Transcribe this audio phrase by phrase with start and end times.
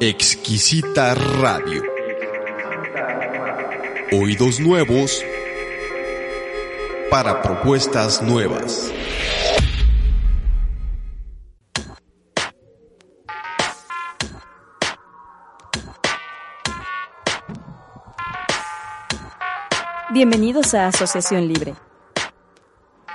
[0.00, 1.82] Exquisita Radio.
[4.12, 5.24] Oídos nuevos
[7.10, 8.92] para propuestas nuevas.
[20.12, 21.74] Bienvenidos a Asociación Libre,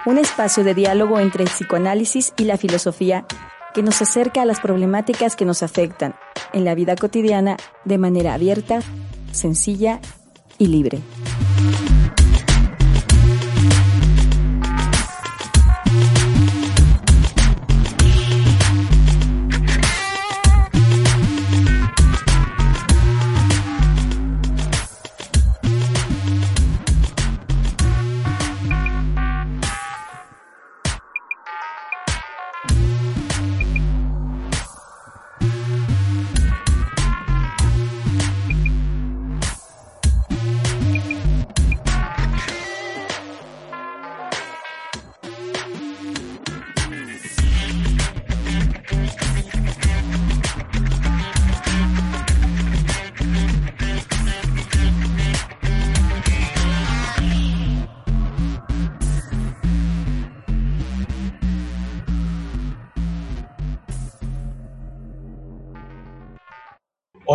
[0.06, 3.26] un espacio de diálogo entre el psicoanálisis y la filosofía
[3.74, 6.16] que nos acerca a las problemáticas que nos afectan
[6.54, 8.80] en la vida cotidiana de manera abierta,
[9.31, 10.00] sencilla
[10.58, 11.02] y libre.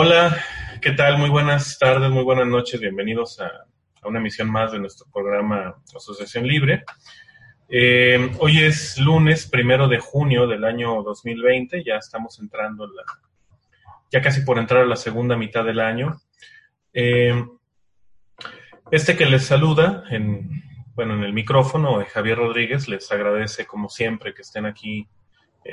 [0.04, 0.36] Hola,
[0.80, 1.16] ¿qué tal?
[1.16, 2.80] Muy buenas tardes, muy buenas noches.
[2.80, 3.48] Bienvenidos a,
[4.02, 6.82] una emisión más de nuestro programa Asociación Libre.
[7.68, 11.84] Eh, hoy es lunes primero de junio del año 2020.
[11.84, 13.04] Ya estamos entrando, la,
[14.10, 16.20] ya casi por entrar a la segunda mitad del año.
[16.92, 17.40] Eh,
[18.90, 20.64] este que les saluda, en,
[20.96, 25.06] bueno, en el micrófono, eh, Javier Rodríguez, les agradece como siempre que estén aquí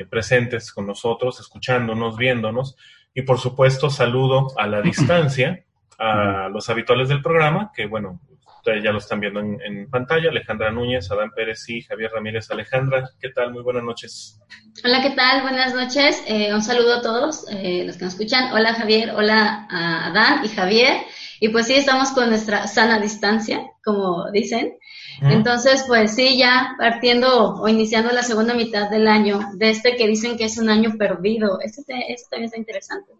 [0.08, 2.76] presentes con nosotros, escuchándonos, viéndonos.
[3.14, 5.64] Y por supuesto, saludo a la distancia
[5.98, 8.22] a los habituales del programa, que bueno,
[8.60, 12.50] ustedes ya lo están viendo en, en, pantalla, Alejandra Núñez, Adán Pérez y Javier Ramírez.
[12.52, 13.52] Alejandra, ¿qué tal?
[13.52, 14.40] Muy buenas noches.
[14.84, 15.42] Hola, ¿qué tal?
[15.42, 16.24] Buenas noches.
[16.28, 18.52] Eh, un saludo a todos eh, los que nos escuchan.
[18.54, 19.12] Hola, Javier.
[19.16, 21.02] Hola, a Adán y Javier.
[21.40, 24.78] Y pues sí, estamos con nuestra sana distancia, como dicen.
[25.22, 30.08] Entonces, pues sí, ya partiendo o iniciando la segunda mitad del año, de este que
[30.08, 33.12] dicen que es un año perdido, este, este también está interesante,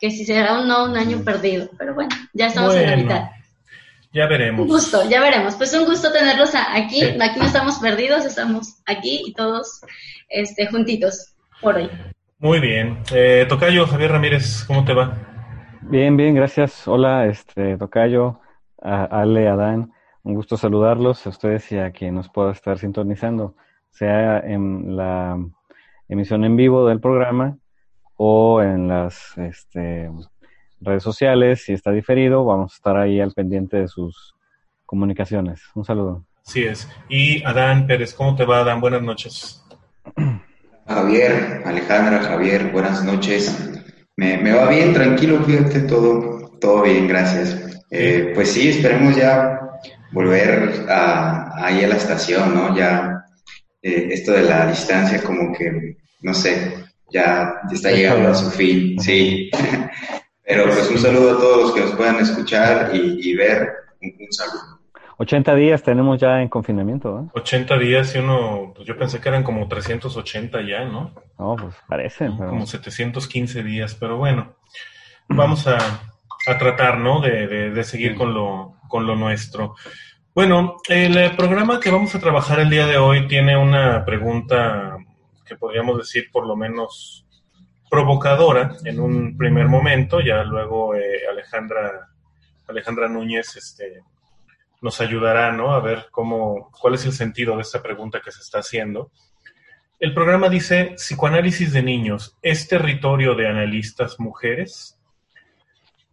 [0.00, 2.96] que si será o no un año perdido, pero bueno, ya estamos bueno, en la
[2.96, 3.30] mitad.
[4.12, 4.62] Ya veremos.
[4.62, 5.56] Un gusto, ya veremos.
[5.56, 7.18] Pues un gusto tenerlos aquí, sí.
[7.20, 9.82] aquí no estamos perdidos, estamos aquí y todos
[10.28, 11.90] este, juntitos por hoy.
[12.38, 12.98] Muy bien.
[13.12, 15.18] Eh, Tocayo, Javier Ramírez, ¿cómo te va?
[15.82, 16.88] Bien, bien, gracias.
[16.88, 18.40] Hola, este, Tocayo,
[18.82, 19.92] a Ale, Adán.
[20.26, 23.54] Un gusto saludarlos a ustedes y a quien nos pueda estar sintonizando,
[23.90, 25.38] sea en la
[26.08, 27.58] emisión en vivo del programa
[28.16, 30.10] o en las este,
[30.80, 31.62] redes sociales.
[31.62, 34.34] Si está diferido, vamos a estar ahí al pendiente de sus
[34.84, 35.62] comunicaciones.
[35.76, 36.24] Un saludo.
[36.44, 36.90] Así es.
[37.08, 38.80] Y Adán Pérez, ¿cómo te va, Adán?
[38.80, 39.64] Buenas noches.
[40.88, 43.80] Javier, Alejandra, Javier, buenas noches.
[44.16, 47.84] Me, me va bien, tranquilo, fíjate, todo, todo bien, gracias.
[47.92, 49.60] Eh, pues sí, esperemos ya
[50.12, 52.76] volver a, ahí a la estación, ¿no?
[52.76, 53.24] Ya
[53.82, 58.98] eh, esto de la distancia como que, no sé, ya, está llegando a su fin,
[59.00, 59.50] sí.
[60.44, 63.68] Pero pues un saludo a todos los que nos puedan escuchar y, y ver,
[64.00, 64.80] un, un, saludo.
[65.18, 67.30] 80 días tenemos ya en confinamiento, ¿eh?
[67.34, 71.12] 80 días y uno, pues yo pensé que eran como 380 ya, ¿no?
[71.38, 72.30] No, pues parece.
[72.38, 72.50] Pero...
[72.50, 74.56] Como 715 días, pero bueno,
[75.28, 75.78] vamos a,
[76.46, 77.20] a tratar, ¿no?
[77.20, 79.74] De, de, de seguir con lo, con lo nuestro.
[80.34, 84.98] Bueno, el programa que vamos a trabajar el día de hoy tiene una pregunta
[85.44, 87.24] que podríamos decir por lo menos
[87.88, 92.10] provocadora en un primer momento, ya luego eh, Alejandra,
[92.66, 94.02] Alejandra Núñez este,
[94.82, 95.72] nos ayudará ¿no?
[95.72, 99.10] a ver cómo, cuál es el sentido de esta pregunta que se está haciendo.
[99.98, 104.98] El programa dice, psicoanálisis de niños, ¿es territorio de analistas mujeres?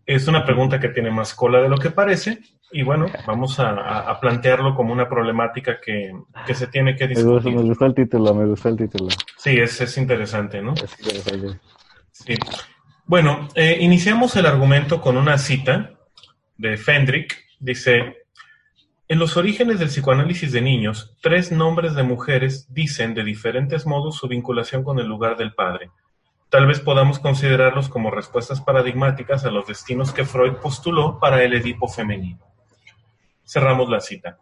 [0.06, 2.40] Es una pregunta que tiene más cola de lo que parece,
[2.74, 6.12] y bueno, vamos a, plantearlo como una problemática que,
[6.54, 7.54] se tiene que discutir.
[7.54, 9.10] Me gustó, el título, me gustó el título.
[9.38, 10.74] Sí, es, es interesante, ¿no?
[10.74, 11.60] Es interesante.
[12.12, 12.36] Sí.
[13.06, 16.00] Bueno, eh, iniciamos el argumento con una cita
[16.58, 17.36] de Fendrick.
[17.60, 18.26] Dice,
[19.08, 24.16] en los orígenes del psicoanálisis de niños, tres nombres de mujeres dicen de diferentes modos
[24.16, 25.92] su vinculación con el lugar del padre.
[26.50, 31.54] Tal vez podamos considerarlos como respuestas paradigmáticas a los destinos que Freud postuló para el
[31.54, 32.53] Edipo femenino.
[33.46, 34.38] Cerramos la cita.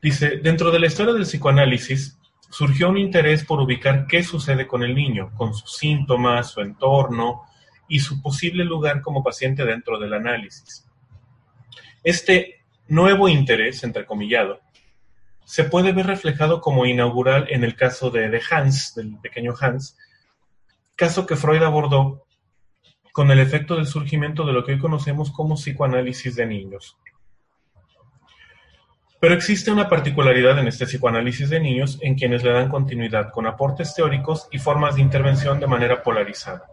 [0.00, 2.18] Dice, dentro de la historia del psicoanálisis
[2.50, 7.42] surgió un interés por ubicar qué sucede con el niño, con sus síntomas, su entorno
[7.88, 10.86] y su posible lugar como paciente dentro del análisis.
[12.04, 14.60] Este nuevo interés, entrecomillado,
[15.44, 19.96] se puede ver reflejado como inaugural en el caso de, de Hans, del pequeño Hans,
[20.94, 22.26] caso que Freud abordó
[23.12, 26.96] con el efecto del surgimiento de lo que hoy conocemos como psicoanálisis de niños.
[29.20, 33.46] Pero existe una particularidad en este psicoanálisis de niños en quienes le dan continuidad con
[33.46, 36.66] aportes teóricos y formas de intervención de manera polarizada.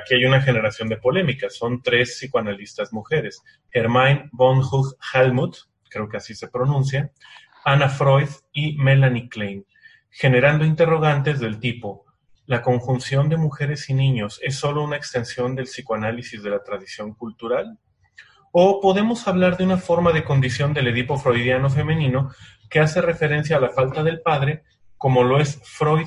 [0.00, 1.54] Aquí hay una generación de polémicas.
[1.54, 3.42] Son tres psicoanalistas mujeres.
[3.70, 7.10] Hermine von Huch-Helmuth, creo que así se pronuncia,
[7.64, 9.66] Anna Freud y Melanie Klein,
[10.10, 12.06] generando interrogantes del tipo,
[12.46, 17.12] ¿la conjunción de mujeres y niños es solo una extensión del psicoanálisis de la tradición
[17.12, 17.78] cultural?
[18.52, 22.30] O podemos hablar de una forma de condición del Edipo freudiano femenino
[22.68, 24.64] que hace referencia a la falta del padre,
[24.96, 26.06] como lo es Freud,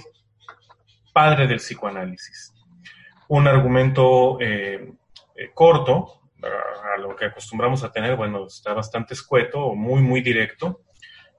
[1.13, 2.53] padre del psicoanálisis.
[3.27, 4.93] Un argumento eh,
[5.35, 10.21] eh, corto, a, lo que acostumbramos a tener, bueno, está bastante escueto o muy, muy
[10.21, 10.81] directo.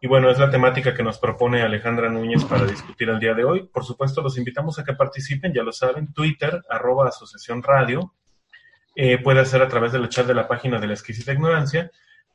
[0.00, 3.44] Y bueno, es la temática que nos propone Alejandra Núñez para discutir el día de
[3.44, 3.69] hoy.
[3.69, 8.12] Por supuesto, los invitamos a que participen, ya lo saben, Twitter, arroba Asociación Radio,
[8.94, 11.91] eh, puede hacer a través del chat de la página de la exquisita ignorancia,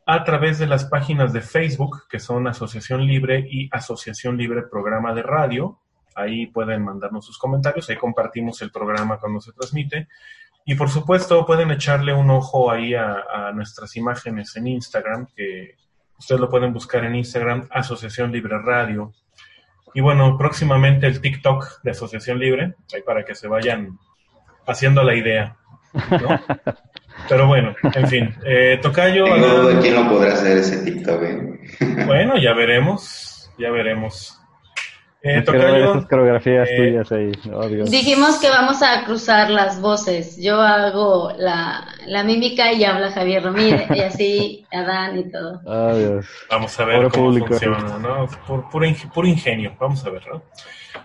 [0.06, 5.14] a través de las páginas de Facebook, que son Asociación Libre y Asociación Libre Programa
[5.14, 5.82] de Radio.
[6.16, 10.08] Ahí pueden mandarnos sus comentarios, ahí compartimos el programa cuando se transmite.
[10.66, 15.76] Y por supuesto, pueden echarle un ojo ahí a, nuestras imágenes en Instagram, que
[16.18, 19.14] ustedes lo pueden buscar en Instagram, Asociación Libre Radio.
[19.94, 23.98] Y bueno, próximamente el TikTok de Asociación Libre, ahí para que se vayan
[24.66, 25.58] haciendo la idea.
[27.30, 28.36] Pero bueno, en fin.
[28.46, 29.26] Eh, Tocayo.
[29.26, 31.24] Tengo quién lo podrá hacer ese TikTok.
[31.24, 32.06] Eh.
[32.06, 33.50] Bueno, ya veremos.
[33.58, 34.40] Ya veremos.
[35.28, 37.32] Eh, tocayo, coreografías eh, tuyas ahí.
[37.90, 40.38] Dijimos que vamos a cruzar las voces.
[40.42, 45.62] Yo hago la, la mímica y habla Javier Ramírez, y así Adán y todo.
[46.50, 48.28] Vamos a ver cómo funciona, ¿no?
[48.48, 49.76] Por, por, ingenio.
[49.80, 50.44] Vamos a ver, ¿no?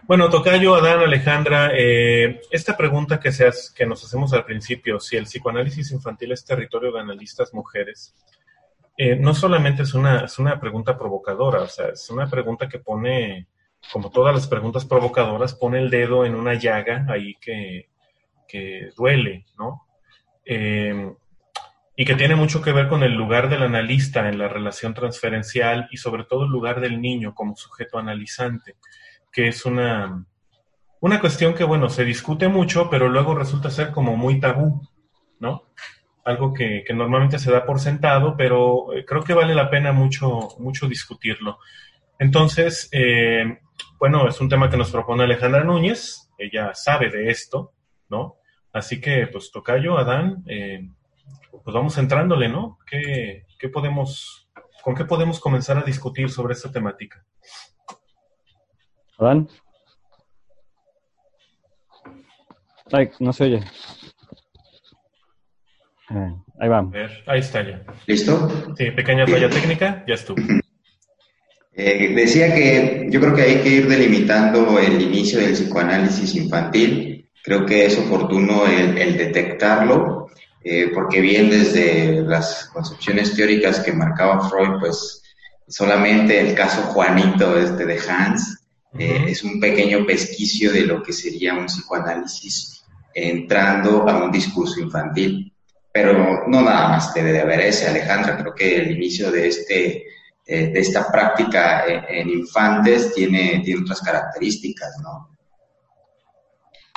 [0.04, 5.16] Bueno, Tocayo, Adán, Alejandra, eh, esta pregunta que, se que nos hacemos al principio, si
[5.16, 8.14] el psicoanálisis infantil es territorio de analistas mujeres,
[8.96, 12.78] eh, no solamente es una, es una pregunta provocadora, o sea, es una pregunta que
[12.78, 13.48] pone,
[13.90, 17.88] como todas las preguntas provocadoras, pone el dedo en una llaga ahí que,
[18.46, 19.86] que duele, ¿no?
[20.44, 21.12] Eh,
[21.96, 25.88] y que tiene mucho que ver con el lugar del analista en la relación transferencial
[25.90, 28.76] y sobre todo el lugar del niño como sujeto analizante
[29.32, 30.24] que es una,
[31.00, 34.86] una cuestión que, bueno, se discute mucho, pero luego resulta ser como muy tabú,
[35.40, 35.64] ¿no?
[36.24, 40.50] Algo que, normalmente se da por sentado, pero eh, creo que vale la pena mucho,
[40.58, 41.58] mucho discutirlo.
[42.18, 43.58] Entonces, eh,
[44.02, 47.72] bueno, es un tema que nos propone Alejandra Núñez, ella sabe de esto,
[48.08, 48.34] ¿no?
[48.72, 50.88] Así que, pues, Tocayo, Adán, eh,
[51.52, 52.80] pues vamos entrándole, ¿no?
[52.84, 54.50] ¿Qué, ¿Qué podemos,
[54.82, 57.24] con qué podemos comenzar a discutir sobre esta temática?
[59.18, 59.48] ¿Adán?
[62.90, 63.60] Ay, no se oye.
[66.10, 66.90] Eh, ahí va.
[67.28, 67.84] ahí está ya.
[68.08, 68.48] ¿Listo?
[68.76, 70.42] Sí, pequeña falla técnica, ya estuvo.
[71.74, 77.30] Eh, decía que yo creo que hay que ir delimitando el inicio del psicoanálisis infantil.
[77.42, 80.28] Creo que es oportuno el, detectarlo,
[80.62, 85.22] eh, porque bien desde las concepciones teóricas que marcaba Freud, pues
[85.66, 88.62] solamente el caso Juanito este de Hans
[88.98, 94.78] eh, es un pequeño pesquicio de lo que sería un psicoanálisis entrando a un discurso
[94.80, 95.52] infantil.
[95.92, 98.38] Pero no nada más debe de haber ese, Alejandra.
[98.38, 100.04] Creo que el inicio de, este,
[100.46, 105.28] eh, de esta práctica en, infantes tiene, tiene otras características, ¿no?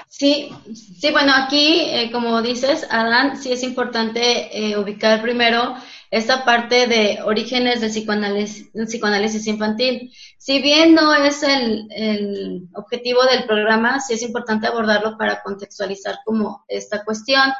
[0.08, 5.76] Sí, sí, bueno, aquí, eh, como dices, Adán, sí es importante ubicar primero
[6.16, 10.14] esta parte de orígenes del psicoanálisis, infantil.
[10.38, 16.64] Si bien no es el, objetivo del programa, sí es importante abordarlo para contextualizar como
[16.70, 17.52] esta cuestión.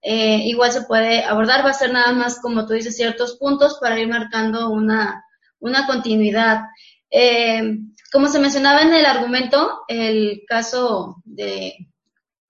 [0.00, 3.78] eh, igual se puede abordar, va a ser nada más, como tú dices, ciertos puntos
[3.80, 5.24] para ir marcando una,
[5.60, 6.60] una continuidad.
[7.10, 7.78] Eh,
[8.12, 11.88] como se mencionaba en el argumento, el caso de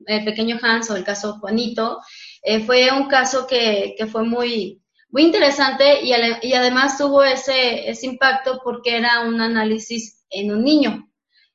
[0.07, 2.01] el pequeño Hans o el caso Juanito,
[2.43, 8.07] eh, fue un caso que, que fue muy, muy interesante y, además tuvo ese, ese
[8.07, 11.11] impacto porque era un análisis en un niño,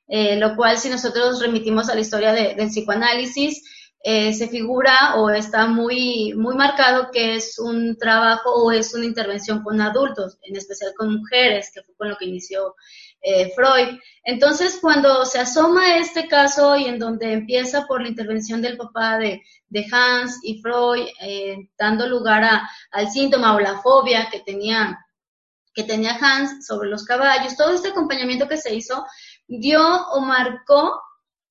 [0.08, 3.64] eh, lo cual si nosotros remitimos a la historia de, del psicoanálisis,
[4.06, 9.06] eh, se figura o está muy, muy marcado que es un trabajo o es una
[9.06, 12.76] intervención con adultos, en especial con mujeres, que fue con lo que inició
[13.22, 13.98] eh, Freud.
[14.26, 19.18] Entonces, cuando se asoma este caso y en donde empieza por la intervención del papá
[19.18, 24.42] de, de Hans y Freud, eh, dando lugar a, al síntoma o la fobia que
[24.42, 25.00] tenía,
[25.74, 29.06] que tenía Hans sobre los caballos, todo este acompañamiento que se hizo
[29.48, 31.02] dio o marcó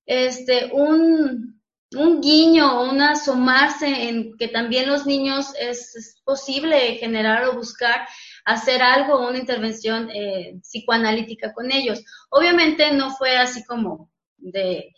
[0.05, 1.62] este, un,
[1.97, 8.07] un guiño, un asomarse en que también los niños es, posible generar o buscar
[8.45, 12.03] hacer algo, una intervención eh, psicoanalítica con ellos.
[12.31, 14.93] Obviamente no fue así como de,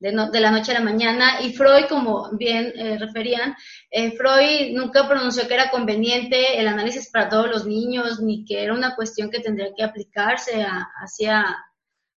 [0.00, 3.54] de, la noche a la mañana y Freud, como bien eh, referían,
[3.90, 8.64] eh, Freud nunca pronunció que era conveniente el análisis para todos los niños, ni que
[8.64, 10.64] era una cuestión que tendría que aplicarse
[11.02, 11.56] hacia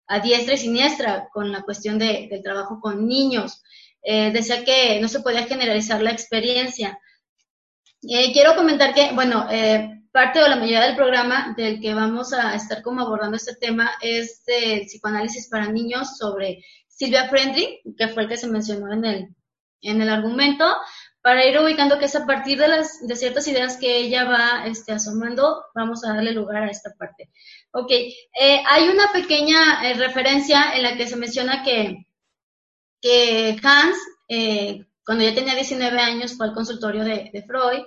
[0.07, 3.63] a diestra y siniestra con la cuestión de, del trabajo con niños.
[4.03, 6.99] Eh, decía que no se podía generalizar la experiencia.
[8.01, 12.33] Eh, quiero comentar que, bueno, eh, parte o la mayoría del programa del que vamos
[12.33, 18.07] a estar como abordando este tema es el psicoanálisis para niños sobre Silvia Friendly, que
[18.07, 19.35] fue el que se mencionó en el,
[19.81, 20.65] en el argumento,
[21.21, 24.65] para ir ubicando que es a partir de, las, de ciertas ideas que ella va
[24.65, 27.29] este, asomando, vamos a darle lugar a esta parte.
[27.71, 27.91] Ok,
[28.67, 32.07] hay una pequeña referencia en la que se menciona que
[33.01, 37.83] que Hans, eh, cuando ya tenía 19 años, fue al consultorio de, Freud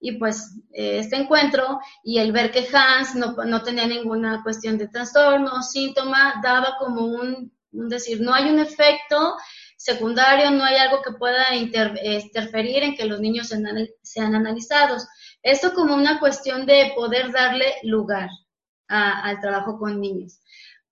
[0.00, 4.78] y pues eh, este encuentro y el ver que Hans no, no, tenía ninguna cuestión
[4.78, 9.36] de trastorno, síntoma, daba como un, decir, no hay un efecto
[9.76, 13.64] secundario, no hay algo que pueda interferir en que los niños sean,
[14.02, 15.06] sean analizados.
[15.42, 18.28] Esto como una cuestión de poder darle lugar
[18.88, 20.40] al trabajo con niños.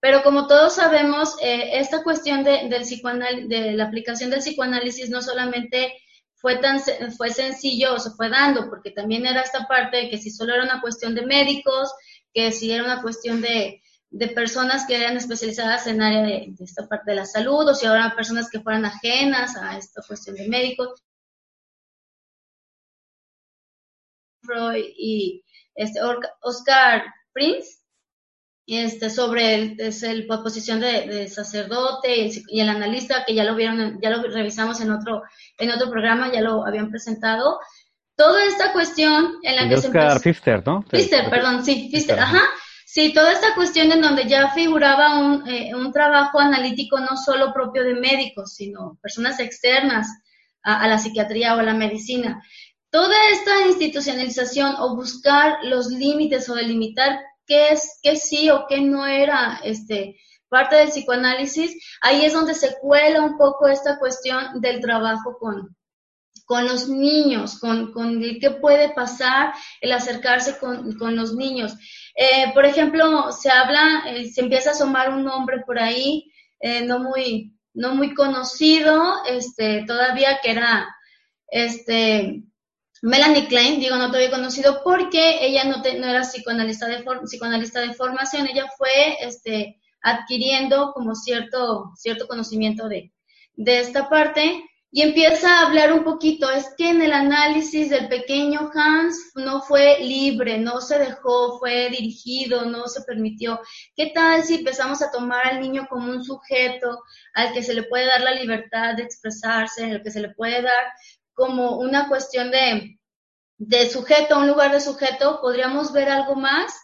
[0.00, 5.22] Pero como todos sabemos, eh, esta cuestión de, del de la aplicación del psicoanálisis no
[5.22, 5.92] solamente
[6.36, 6.80] fue tan
[7.16, 10.54] fue sencillo o se fue dando, porque también era esta parte de que si solo
[10.54, 11.92] era una cuestión de médicos,
[12.32, 13.82] que si era una cuestión de,
[14.34, 18.14] personas que eran especializadas en área de, esta parte de la salud, o si eran
[18.14, 21.02] personas que fueran ajenas a esta cuestión de médicos.
[24.42, 25.42] Freud y
[25.74, 26.00] este
[26.42, 27.78] Oscar Prince
[28.66, 33.54] este, sobre el, es el, la posición de, sacerdote y el, analista, que ya lo
[33.54, 35.22] vieron, ya lo revisamos en otro,
[35.58, 37.60] en otro programa, ya lo habían presentado.
[38.16, 40.84] Toda esta cuestión en la que Oscar Pfister, ¿no?
[40.90, 42.42] Pfister, perdón, sí, Pfister, ajá.
[42.84, 47.52] Sí, toda esta cuestión en donde ya figuraba un, eh, un trabajo analítico no solo
[47.52, 50.08] propio de médicos, sino personas externas
[50.62, 52.42] a, a la psiquiatría o a la medicina.
[52.90, 58.80] Toda esta institucionalización o buscar los límites o delimitar qué es, qué sí o qué
[58.80, 60.16] no era este,
[60.48, 65.76] parte del psicoanálisis, ahí es donde se cuela un poco esta cuestión del trabajo con,
[66.46, 71.74] con los niños, con, con qué puede pasar el acercarse con, con los niños.
[72.14, 76.82] Eh, por ejemplo, se habla, eh, se empieza a asomar un nombre por ahí, eh,
[76.84, 80.88] no muy, no muy conocido, este, todavía que era,
[81.48, 82.42] este,
[83.06, 87.94] Melanie Klein, digo, no te había conocido porque ella no, era psicoanalista de, psicoanalista de
[87.94, 93.12] formación, ella fue este, adquiriendo como cierto, cierto conocimiento de,
[93.54, 98.08] de esta parte y empieza a hablar un poquito, es que en el análisis del
[98.08, 103.60] pequeño Hans no fue libre, no se dejó, fue dirigido, no se permitió.
[103.94, 107.02] ¿Qué tal si empezamos a tomar al niño como un sujeto
[107.34, 110.62] al que se le puede dar la libertad de expresarse, al que se le puede
[110.62, 110.84] dar
[111.36, 112.98] como una cuestión de,
[113.58, 116.74] de sujeto, un lugar de sujeto, podríamos ver algo más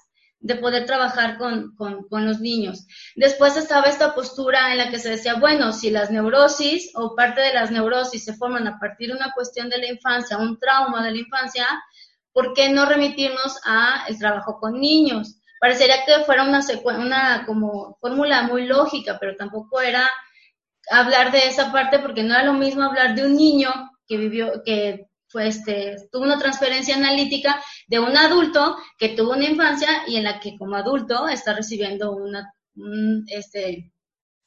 [0.41, 2.87] de poder trabajar con, con, los niños.
[3.15, 7.41] Después estaba esta postura en la que se decía, bueno, si las neurosis o parte
[7.41, 11.03] de las neurosis se forman a partir de una cuestión de la infancia, un trauma
[11.03, 11.67] de la infancia,
[12.33, 15.37] ¿por qué no remitirnos a el trabajo con niños?
[15.61, 16.61] Parecería que fuera una,
[16.99, 20.11] una como fórmula muy lógica, pero tampoco era
[20.91, 24.63] hablar de esa parte porque no era lo mismo hablar de un niño que vivió,
[24.65, 30.17] que fue este, tuvo una transferencia analítica de un adulto que tuvo una infancia y
[30.17, 32.53] en la que como adulto está recibiendo una,
[33.29, 33.93] este,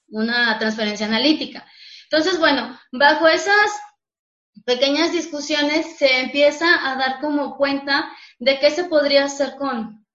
[0.10, 1.66] una transferencia analítica.
[2.04, 3.72] Entonces, bueno, bajo esas,
[4.64, 8.10] pequeñas discusiones se empieza a dar como cuenta
[8.40, 10.06] de qué se podría hacer con,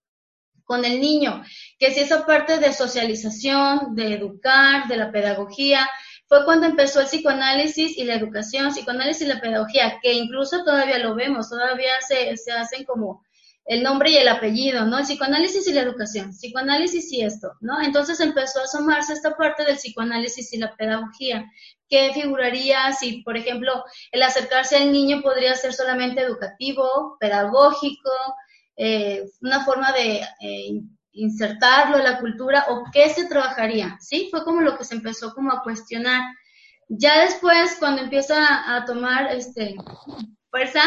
[0.65, 1.43] con el niño,
[1.79, 5.89] que si esa parte de socialización, de educar, de la pedagogía,
[6.31, 10.99] fue cuando empezó el psicoanálisis y la educación, psicoanálisis y la pedagogía, que incluso todavía
[10.99, 13.25] lo vemos, todavía se, se hacen como
[13.65, 14.99] el nombre y el apellido, ¿no?
[14.99, 17.83] El psicoanálisis y la educación, psicoanálisis y esto, ¿no?
[17.83, 21.51] Entonces empezó a asomarse esta parte del psicoanálisis y la pedagogía.
[21.89, 23.83] ¿Qué figuraría si, por ejemplo,
[24.13, 28.13] el acercarse al niño podría ser solamente educativo, pedagógico,
[28.77, 30.81] eh, una forma de eh,
[31.13, 33.97] insertarlo en la cultura o qué se trabajaría?
[34.01, 34.29] ¿Sí?
[34.31, 36.23] Fue como lo que se empezó como a cuestionar.
[36.89, 39.77] Ya después, cuando empieza a tomar este,
[40.51, 40.83] fuerza,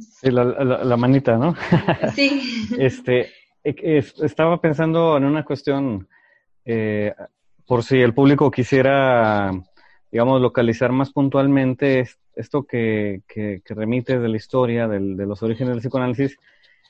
[0.00, 1.54] Sí, la, manita, ¿no?
[2.14, 2.68] Sí.
[2.78, 3.30] este,
[3.62, 6.08] estaba pensando en una cuestión,
[6.64, 7.14] eh,
[7.66, 9.50] por si el público quisiera,
[10.10, 15.80] digamos, localizar más puntualmente esto que, que, remite de la historia, de los orígenes del
[15.80, 16.38] psicoanálisis,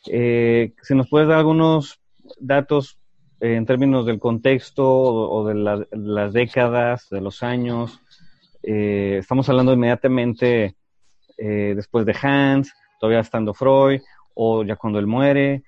[0.07, 2.00] eh, si nos puedes dar algunos
[2.39, 2.99] datos
[3.41, 5.55] eh, en términos del contexto o, de
[5.93, 8.01] las décadas, de los años.
[8.63, 10.77] estamos hablando inmediatamente
[11.39, 14.03] después de Hans, todavía estando Freud
[14.35, 15.65] o ya cuando él muere?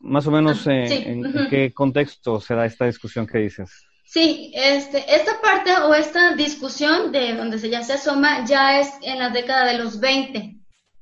[0.00, 3.70] Más o menos, eh, ¿en, qué contexto se da esta discusión que dices?
[4.04, 8.90] Sí, este, esta parte o esta discusión de donde se ya se asoma ya es
[9.02, 10.56] en la década de los 20,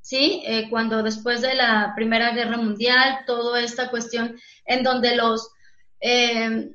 [0.08, 0.42] ¿sí?
[0.46, 5.50] Eh, cuando después de la Primera Guerra Mundial, toda esta cuestión en donde los
[6.00, 6.70] eh,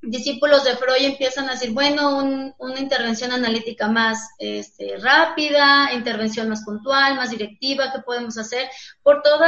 [0.00, 2.18] discípulos de Freud empiezan a decir, bueno,
[2.58, 8.68] una intervención analítica más este, rápida, intervención más puntual, más directiva, ¿qué podemos hacer?
[9.04, 9.44] Por todo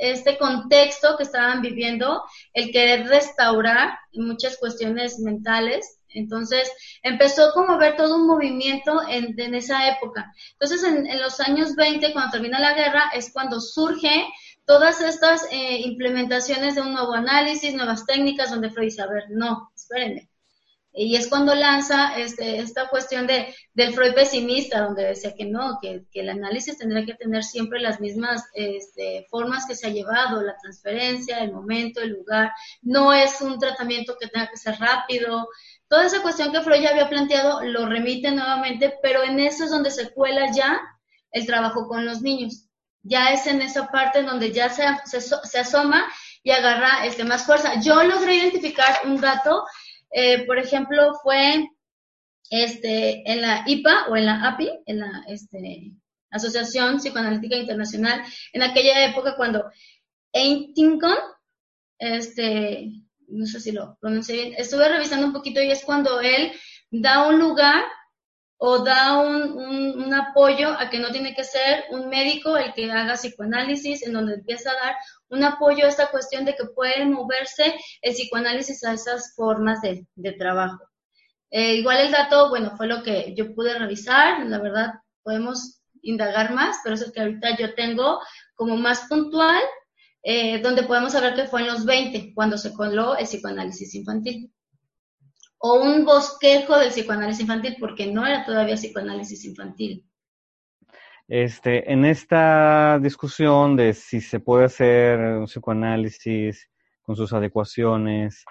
[0.00, 6.01] este contexto que estaban viviendo, el querer restaurar muchas cuestiones mentales.
[6.14, 6.70] Entonces,
[7.02, 10.32] empezó como a ver todo un movimiento en, esa época.
[10.52, 14.26] Entonces, en, en los años 20, cuando termina la guerra, es cuando surge
[14.64, 19.24] todas estas eh, implementaciones de un nuevo análisis, nuevas técnicas, donde Freud dice, a ver,
[19.30, 20.28] no, espérenme.
[20.94, 25.78] Y es cuando lanza este, esta cuestión de, del Freud pesimista, donde decía que no,
[25.80, 30.42] que, el análisis tendría que tener siempre las mismas este, formas que se ha llevado,
[30.42, 32.52] la transferencia, el momento, el lugar.
[32.82, 35.48] No es un tratamiento que tenga que ser rápido.
[35.92, 39.70] Toda esa cuestión que Freud ya había planteado lo remite nuevamente, pero en eso es
[39.70, 40.80] donde se cuela ya
[41.32, 42.70] el trabajo con los niños
[43.02, 44.84] ya es en esa parte en donde ya se,
[45.58, 46.04] asoma
[46.42, 47.80] y agarra más fuerza.
[47.80, 49.64] Yo logré identificar un dato,
[50.10, 51.68] eh, por ejemplo, fue
[52.50, 55.92] este, en la IPA o en la API, en la este,
[56.30, 59.70] Asociación Psicoanalítica Internacional, en aquella época cuando
[60.32, 61.18] Eintincon,
[61.98, 63.01] este,
[63.32, 66.52] no sé si lo pronuncié bien, estuve revisando un poquito y es cuando él
[66.90, 67.84] da un lugar
[68.64, 73.14] o da un, apoyo a que no tiene que ser un médico el que haga
[73.14, 74.96] psicoanálisis, en donde empieza a dar
[75.30, 80.06] un apoyo a esta cuestión de que puede moverse el psicoanálisis a esas formas de,
[80.38, 80.78] trabajo.
[81.50, 84.92] Eh, igual el dato, bueno, fue lo que yo pude revisar, la verdad
[85.24, 88.20] podemos indagar más, pero es el que ahorita yo tengo
[88.54, 89.60] como más puntual,
[90.22, 94.52] eh, donde podemos saber que fue en los 20, cuando se coló el psicoanálisis infantil
[95.64, 100.04] o un bosquejo del psicoanálisis infantil, porque no era todavía psicoanálisis infantil.
[101.28, 106.68] Este, en esta discusión de si se puede hacer un psicoanálisis
[107.02, 108.44] con sus adecuaciones,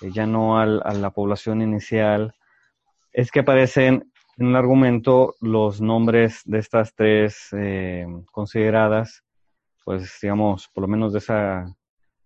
[0.00, 2.32] eh, ya no a la población inicial,
[3.12, 9.23] es que aparecen en el argumento los nombres de estas tres eh, consideradas,
[9.84, 11.76] pues digamos, por lo menos de esa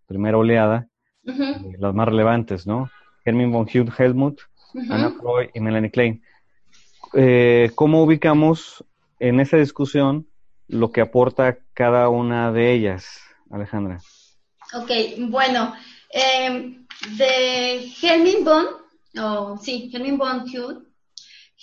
[0.07, 0.88] primera oleada,
[1.27, 2.90] eh, las más relevantes, ¿no?
[3.25, 4.40] Hermin von Hugh Helmut,
[4.88, 6.23] Anna Freud y Melanie Klein.
[7.14, 8.85] Eh, ¿Cómo ubicamos
[9.18, 10.27] en esa discusión
[10.68, 14.01] lo que aporta cada una de ellas, Alejandra?
[14.75, 14.90] Ok,
[15.29, 15.75] bueno,
[16.11, 18.66] em, de Helmut von,
[19.18, 20.87] oh, sí, Helmut von Hugh,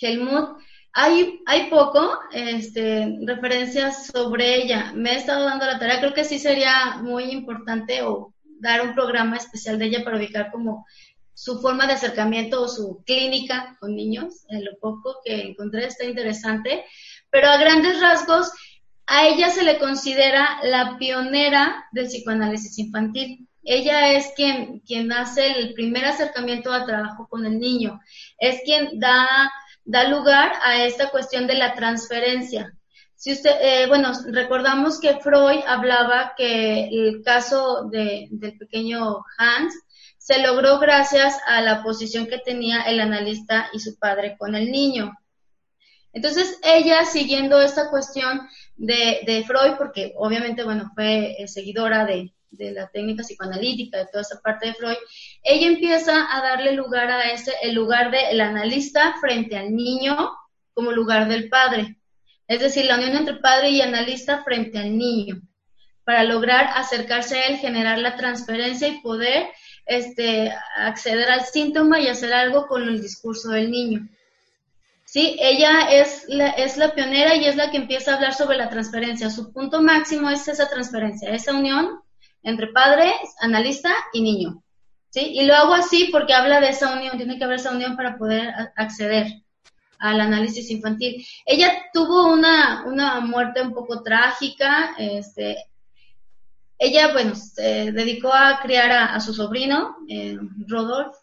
[0.00, 0.58] Helmut,
[0.98, 4.92] hay, hay poco este, referencias sobre ella.
[4.94, 8.94] Me he estado dando la tarea, creo que sí sería muy importante o dar un
[8.94, 10.86] programa especial de ella para ubicar como
[11.34, 16.04] su forma de acercamiento o su clínica con niños, en lo poco que encontré está
[16.04, 16.86] interesante,
[17.28, 18.50] pero a grandes rasgos
[19.06, 23.46] a ella se le considera la pionera del psicoanálisis infantil.
[23.62, 28.00] Ella es quien, quien hace el primer acercamiento al trabajo con el niño,
[28.38, 29.52] es quien da,
[29.86, 32.74] da lugar a esta cuestión de la transferencia.
[33.14, 39.74] Si usted, eh, bueno, recordamos que Freud hablaba que el caso de, del pequeño Hans
[40.18, 44.70] se logró gracias a la posición que tenía el analista y su padre con el
[44.70, 45.14] niño.
[46.12, 52.34] Entonces, ella siguiendo esta cuestión de, de Freud, porque obviamente, bueno, fue eh, seguidora de,
[52.50, 54.96] de la técnica psicoanalítica, de toda esa parte de Freud,
[55.42, 60.30] ella empieza a darle lugar a ese, el lugar del analista frente al niño
[60.72, 61.96] como lugar del padre.
[62.48, 65.40] Es decir, la unión entre padre y analista frente al niño,
[66.04, 69.48] para lograr acercarse a él, generar la transferencia y poder
[69.86, 74.08] este, acceder al síntoma y hacer algo con el discurso del niño.
[75.04, 78.56] Sí, ella es la, es la pionera y es la que empieza a hablar sobre
[78.58, 79.30] la transferencia.
[79.30, 82.00] Su punto máximo es esa transferencia, esa unión
[82.46, 84.62] entre padre, analista y niño.
[85.10, 85.32] ¿sí?
[85.34, 88.16] Y lo hago así porque habla de esa unión, tiene que haber esa unión para
[88.16, 89.26] poder acceder
[89.98, 91.26] al análisis infantil.
[91.44, 95.56] Ella tuvo una, una muerte un poco trágica, este,
[96.78, 101.18] ella, bueno, se dedicó a criar a, su sobrino, eh, Rodolfo,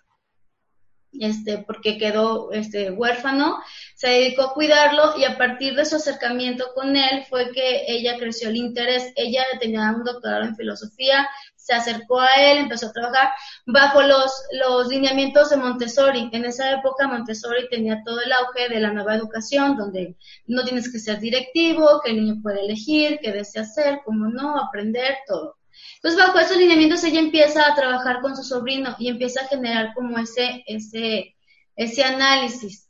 [1.19, 3.57] este, porque quedó este, huérfano,
[3.95, 8.17] se dedicó a cuidarlo y a partir de su acercamiento con él fue que ella
[8.17, 9.11] creció el interés.
[9.15, 13.29] Ella tenía un doctorado en filosofía, se acercó a él, empezó a trabajar
[13.65, 16.29] bajo los, los lineamientos de Montessori.
[16.33, 20.91] En esa época Montessori tenía todo el auge de la nueva educación, donde no tienes
[20.91, 25.55] que ser directivo, que el niño puede elegir, qué desea hacer, cómo no, aprender, todo.
[26.03, 29.93] Entonces, bajo esos lineamientos, ella empieza a trabajar con su sobrino y empieza a generar
[29.93, 31.33] como ese, ese,
[31.77, 32.89] ese análisis.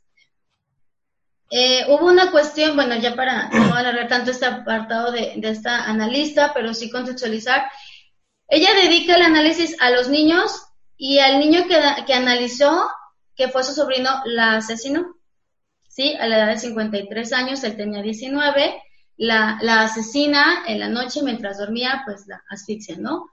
[1.48, 5.84] Eh, hubo una cuestión, bueno, ya para no alargar tanto este apartado de, de esta
[5.84, 7.70] analista, pero sí contextualizar.
[8.48, 10.64] Ella dedica el análisis a los niños
[10.96, 12.90] y al niño que, que analizó,
[13.36, 15.14] que fue su sobrino, la asesinó.
[15.86, 16.16] ¿Sí?
[16.18, 18.82] A la edad de 53 años, él tenía 19
[19.16, 23.30] la, asesina en la noche mientras dormía, pues la asfixia, ¿no?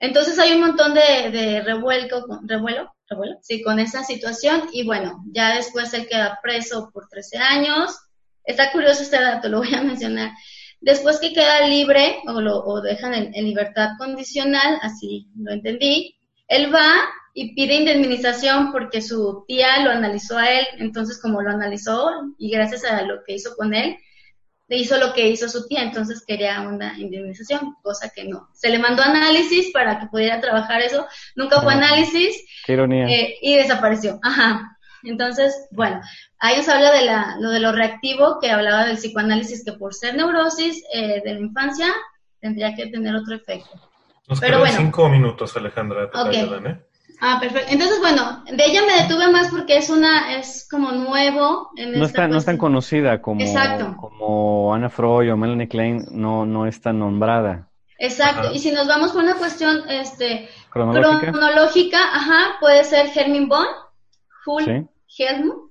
[0.00, 5.22] Entonces hay un montón de, de revuelco, revuelo, revuelo, sí, con esa situación y bueno,
[5.32, 7.96] ya después él queda preso por 13 años.
[8.44, 10.32] Está curioso este dato, lo voy a mencionar.
[10.80, 16.14] Después que queda libre o lo o dejan en libertad condicional, así lo entendí,
[16.48, 16.90] él va
[17.32, 22.50] y pide indemnización porque su tía lo analizó a él, entonces como lo analizó y
[22.50, 23.96] gracias a lo que hizo con él,
[24.68, 28.48] hizo lo que hizo su tía, entonces quería una indemnización, cosa que no.
[28.54, 32.44] Se le mandó análisis para que pudiera trabajar eso, nunca fue análisis.
[33.08, 34.18] Eh, y desapareció.
[34.22, 34.78] Ajá.
[35.02, 36.00] Entonces, bueno,
[36.38, 39.92] ahí os habla de la, lo de lo reactivo que hablaba del psicoanálisis, que por
[39.92, 41.92] ser neurosis eh, de la infancia
[42.40, 43.70] tendría que tener otro efecto.
[44.28, 44.74] Nos Pero bueno.
[44.76, 46.10] cinco minutos, Alejandra.
[46.14, 46.40] Okay.
[46.40, 46.80] ¿eh?
[47.20, 47.72] Ah, perfecto.
[47.72, 51.70] Entonces, bueno, de ella me detuve más porque es una, es como nuevo.
[51.76, 53.40] En no, está, no es tan conocida como,
[53.96, 57.70] como Anna Freud o Melanie Klein, no, no es tan nombrada.
[57.98, 58.52] Exacto.
[58.52, 63.66] Y si nos vamos por una cuestión este, cronológica, ajá, puede ser Hermin Bonn,
[64.46, 65.64] Hull Helmut.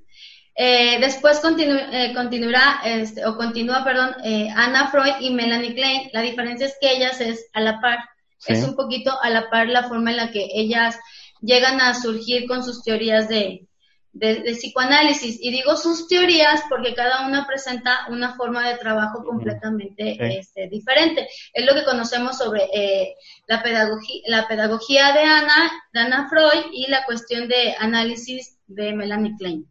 [0.55, 6.09] Eh, después continu eh, continuará, este, o continúa, perdón, eh, Anna Freud y Melanie Klein.
[6.13, 7.99] La diferencia es que ellas es a la par.
[8.45, 10.99] Es un poquito a la par la forma en la que ellas
[11.43, 13.67] llegan a surgir con sus teorías de,
[14.13, 15.39] psicoanálisis.
[15.41, 21.27] Y digo sus teorías porque cada una presenta una forma de trabajo completamente este, diferente.
[21.51, 23.15] Es lo que conocemos sobre eh,
[23.47, 28.93] la, pedagogía, la pedagogía de Ana, de Ana Freud y la cuestión de análisis de
[28.93, 29.65] Melanie Klein.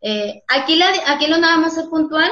[0.00, 2.30] Eh, aquí, la, aquí lo nada más es puntual,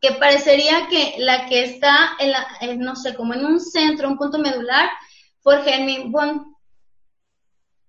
[0.00, 2.46] que parecería que la que está, en la,
[2.76, 4.90] no sé, como en un centro, un punto medular,
[5.40, 6.51] fue Hermine Bonn,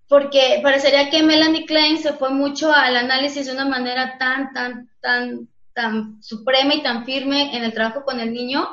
[0.08, 4.90] porque parecería que Melanie Klein se fue mucho al análisis de una manera tan, tan,
[5.00, 8.68] tan, tan suprema y tan firme en el trabajo con el niño.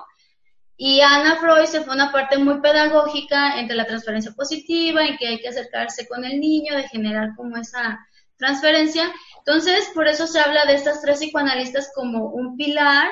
[0.77, 5.29] Y Ana Freud se fue una parte muy pedagógica entre la transferencia positiva, en que
[5.29, 7.99] hay que acercarse con el niño, de generar como esa
[8.37, 9.13] transferencia.
[9.39, 13.11] Entonces, por eso se habla de estas tres psicoanalistas como un pilar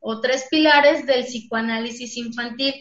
[0.00, 2.74] o tres pilares del psicoanálisis infantil.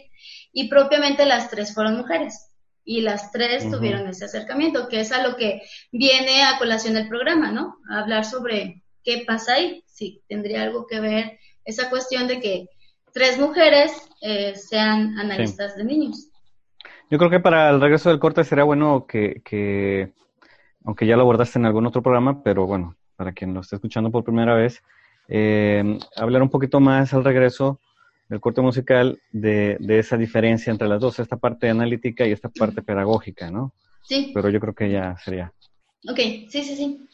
[0.51, 2.52] Y propiamente las tres fueron mujeres
[2.85, 7.07] y las tres tuvieron ese acercamiento, que es a lo que viene a colación del
[7.07, 7.77] programa, ¿no?
[7.89, 12.67] A hablar sobre qué pasa ahí, si tendría algo que ver esa cuestión de que
[13.13, 13.91] tres mujeres
[14.21, 16.29] eh, sean analistas de niños.
[17.09, 20.11] Yo creo que para el regreso del corte sería bueno que, que,
[20.83, 24.11] aunque ya lo abordaste en algún otro programa, pero bueno, para quien lo esté escuchando
[24.11, 24.81] por primera vez,
[25.27, 27.79] eh, hablar un poquito más al regreso
[28.33, 32.49] el corte musical de, de, esa diferencia entre las dos, esta parte analítica y esta
[32.49, 33.73] parte pedagógica, ¿no?
[34.01, 34.31] Sí.
[34.33, 35.53] Pero yo creo que ya sería.
[36.09, 37.07] Ok, sí, sí, sí.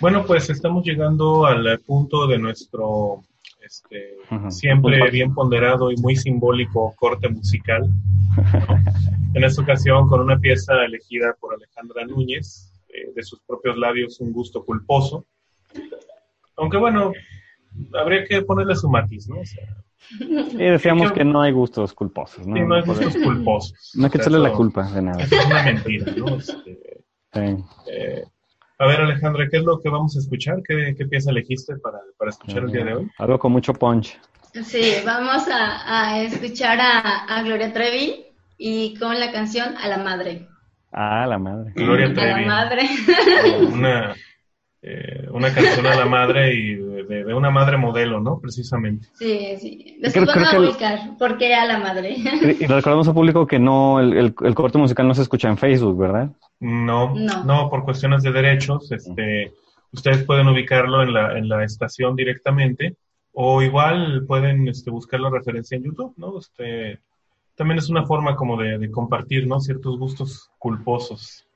[0.00, 3.22] Bueno, pues estamos llegando al punto de nuestro
[3.60, 4.16] este,
[4.48, 7.88] siempre bien ponderado y muy simbólico corte musical.
[9.34, 14.20] en esta ocasión con una pieza elegida por Alejandra Núñez, eh, de sus propios labios,
[14.20, 15.26] Un gusto culposo
[16.56, 17.12] Aunque bueno,
[17.94, 19.40] habría que ponerle su matiz, ¿no?
[19.40, 19.64] O sea,
[20.20, 22.56] Y decíamos que no hay gustos culposos, ¿no?
[22.56, 23.92] sí, no hay gustos culposos.
[23.94, 25.22] No hay que O sea, echarle la culpa de nada.
[25.22, 26.36] es una mentira, ¿no?
[26.36, 26.78] Este,
[27.32, 27.56] Sí.
[27.92, 28.24] eh,
[28.78, 30.62] a ver, Alejandra, ¿qué es lo que vamos a escuchar?
[30.66, 33.10] ¿Qué, qué pieza elegiste para, para escuchar el día de hoy?
[33.18, 34.18] Algo con mucho punch.
[34.64, 38.24] Sí, vamos a, a escuchar a, a Gloria Trevi
[38.58, 40.48] y con la canción A la Madre.
[40.92, 41.72] Ah, la madre.
[41.76, 42.44] Gloria A la Trevi.
[42.46, 42.82] Madre.
[43.72, 44.16] Una,
[44.82, 46.74] eh, una canción a la madre y
[47.04, 48.38] de, de- de una madre modelo, ¿no?
[48.40, 49.08] Precisamente.
[49.14, 49.98] Sí, sí.
[50.00, 52.16] Después Creo- van creo a que el- ubicar por qué A la Madre.
[52.60, 55.48] Y y recordamos al público que no, el, el, el corte musical no se escucha
[55.48, 56.30] en Facebook, ¿verdad?
[56.60, 57.44] No, No.
[57.44, 59.52] no, por cuestiones de derechos, este,
[59.92, 62.96] ustedes pueden ubicarlo en la, en la estación directamente
[63.32, 66.38] o igual pueden este, buscar la referencia en YouTube, ¿no?
[66.38, 66.98] Este,
[67.54, 69.60] también es una forma como de, de compartir, ¿no?
[69.60, 71.46] Ciertos gustos culposos,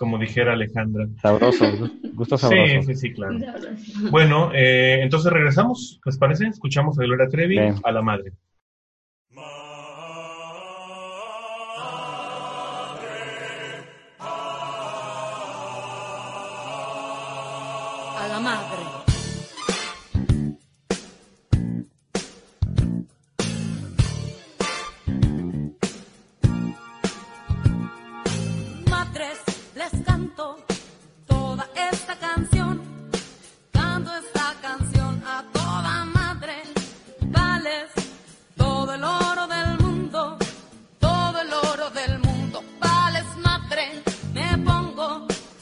[0.00, 1.06] como dijera Alejandra.
[1.20, 1.66] Sabroso,
[2.14, 2.82] gusto Sí, sabroso.
[2.86, 3.38] sí, sí, claro.
[4.10, 6.46] Bueno, eh, entonces regresamos, ¿les parece?
[6.46, 7.74] Escuchamos a Gloria Trevi, Bien.
[7.84, 8.32] a la madre.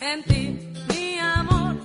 [0.00, 1.76] En ti, mi amor.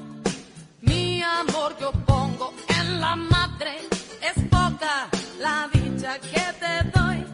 [0.81, 3.77] Mi amor yo pongo en la madre,
[4.21, 7.25] es poca la dicha que te doy,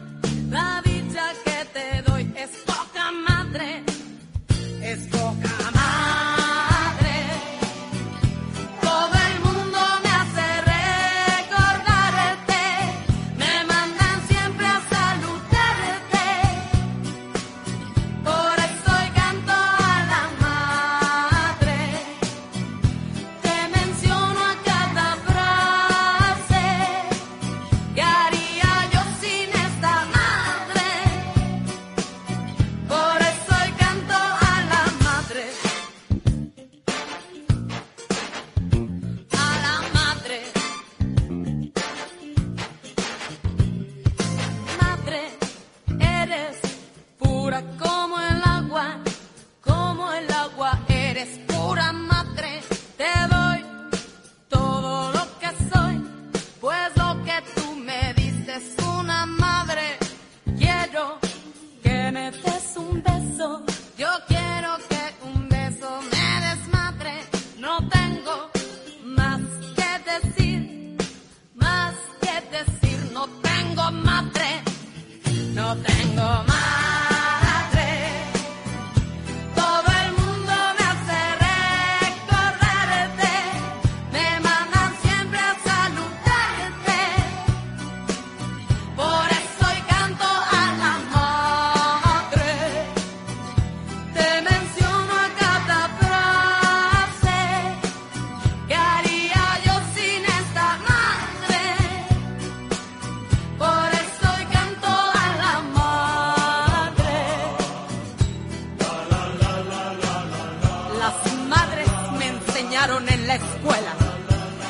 [112.82, 113.92] en la escuela.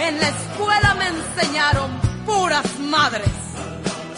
[0.01, 1.90] En la escuela me enseñaron
[2.27, 3.31] puras madres.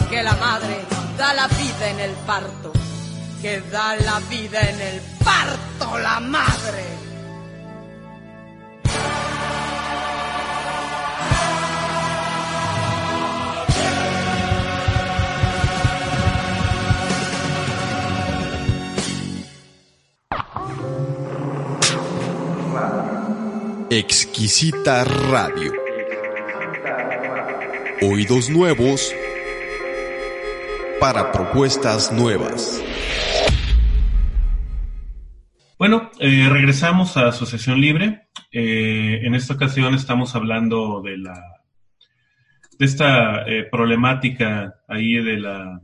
[0.09, 0.83] Que la madre
[1.15, 2.73] da la vida en el parto.
[3.39, 7.12] Que da la vida en el parto la madre.
[23.95, 25.71] Exquisita Radio.
[28.01, 29.13] Oídos nuevos
[30.99, 32.83] para propuestas nuevas.
[35.77, 38.29] Bueno, eh, regresamos a Asociación Libre.
[38.51, 41.39] Eh, en esta ocasión estamos hablando de la
[42.79, 45.79] de esta eh, problemática ahí de la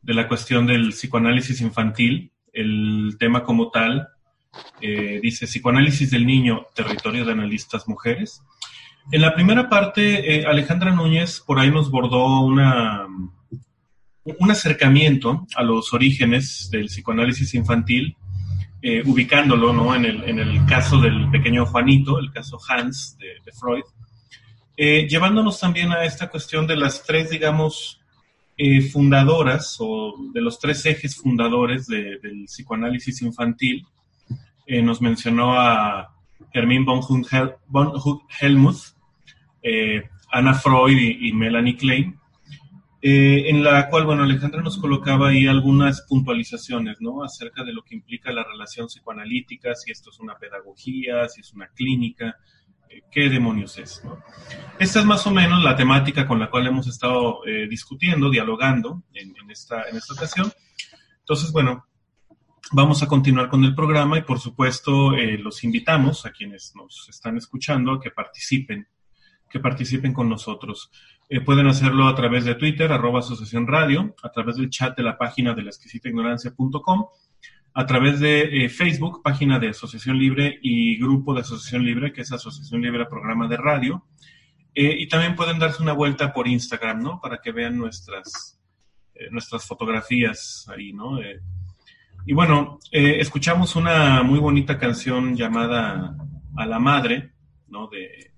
[0.00, 2.30] de la cuestión del psicoanálisis infantil.
[2.52, 4.13] El tema como tal
[4.80, 8.42] eh, dice psicoanálisis del niño, territorio de analistas mujeres.
[9.12, 13.06] En la primera parte, eh, Alejandra Núñez por ahí nos bordó una,
[14.24, 18.16] un acercamiento a los orígenes del psicoanálisis infantil
[18.82, 19.94] eh, ubicándolo ¿no?
[19.94, 23.84] en, el, en el caso del pequeño Juanito, el caso Hans de, Freud,
[24.76, 28.00] llevándonos también a esta cuestión de las tres, digamos,
[28.92, 33.86] fundadoras o de los tres ejes fundadores de- del psicoanálisis infantil.
[34.66, 36.14] Eh, nos mencionó a
[36.52, 37.92] Hermine von, Hel- von
[38.40, 38.96] Helmuth,
[39.62, 42.18] eh, Anna Freud y, y Melanie Klein,
[43.02, 47.22] eh, en la cual, bueno, Alejandra nos colocaba ahí algunas puntualizaciones, ¿no?
[47.22, 51.52] Acerca de lo que implica la relación psicoanalítica, si esto es una pedagogía, si es
[51.52, 52.36] una clínica,
[52.88, 54.18] eh, qué demonios es, ¿no?
[54.78, 59.02] Esta es más o menos la temática con la cual hemos estado eh, discutiendo, dialogando
[59.12, 60.50] en, en esta, en esta ocasión.
[61.20, 61.86] Entonces, bueno,
[62.72, 67.08] vamos a continuar con el programa y por supuesto eh, los invitamos a quienes nos
[67.08, 68.88] están escuchando a que participen,
[69.48, 70.90] que participen con nosotros.
[71.28, 75.02] Eh, pueden hacerlo a través de Twitter, arroba Asociación Radio, a través del chat de
[75.02, 77.06] la página de la exquisitaignorancia.com,
[77.74, 82.22] a través de eh, Facebook, página de Asociación Libre y grupo de Asociación Libre, que
[82.22, 84.06] es Asociación Libre Programa de Radio.
[84.76, 87.20] Y también pueden darse una vuelta por Instagram, ¿no?
[87.20, 88.60] Para que vean nuestras,
[89.30, 91.20] nuestras fotografías ahí, ¿no?
[92.26, 96.16] Y bueno, eh, escuchamos una muy bonita canción llamada
[96.56, 97.32] A la Madre,
[97.68, 97.88] ¿no?
[97.88, 98.32] De,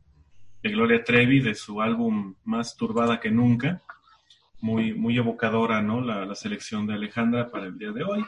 [0.63, 3.83] de Gloria Trevi, de su álbum Más Turbada que Nunca.
[4.61, 6.01] Muy, muy evocadora, ¿no?
[6.01, 8.25] La, la selección de Alejandra para el día de hoy.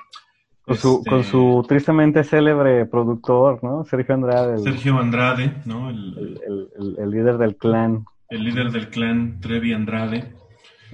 [0.63, 3.85] Con su, Este, con su tristemente célebre productor, ¿no?
[3.85, 5.89] Sergio Andrade, el, Sergio Andrade, ¿no?
[5.91, 8.05] El- el- el líder del clan.
[8.29, 10.35] el líder del clan Trevi Andrade.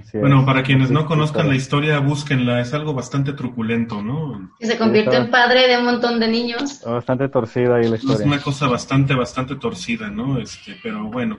[0.00, 0.46] Así Bueno, es.
[0.46, 2.60] para quienes no conozcan la historia, búsquenla.
[2.60, 4.52] Es algo bastante truculento, ¿no?
[4.58, 6.80] Que se convirtió en padre de un montón de niños.
[6.84, 8.26] Bastante torcida ahí la Es historia.
[8.26, 10.38] una cosa bastante, bastante torcida, ¿no?
[10.38, 11.38] Este, pero bueno.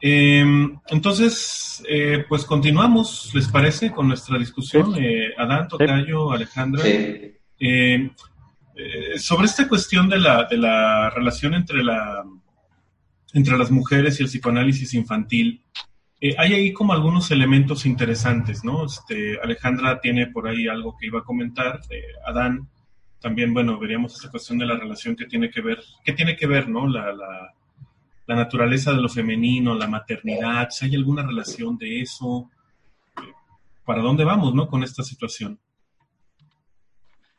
[0.00, 0.44] Eh,
[0.88, 3.90] entonces, eh, pues continuamos, ¿les parece?
[3.92, 4.94] Con nuestra discusión.
[4.94, 5.00] Sí.
[5.00, 6.82] Eh, Adán, Tocayo, Alejandra.
[6.82, 6.90] Sí.
[7.60, 8.10] Eh,
[8.74, 12.24] eh, sobre esta cuestión de la, de la relación entre, la,
[13.32, 15.62] entre las mujeres y el psicoanálisis infantil,
[16.22, 18.86] eh, hay ahí como algunos elementos interesantes, ¿no?
[18.86, 22.68] Este, Alejandra tiene por ahí algo que iba a comentar, eh, Adán
[23.20, 26.46] también, bueno, veríamos esta cuestión de la relación que tiene que ver, que tiene que
[26.46, 26.88] ver, ¿no?
[26.88, 27.54] La, la,
[28.26, 32.48] la naturaleza de lo femenino, la maternidad, si hay alguna relación de eso,
[33.18, 33.32] Eh,
[33.84, 34.66] ¿para dónde vamos, no?
[34.68, 35.58] Con esta situación.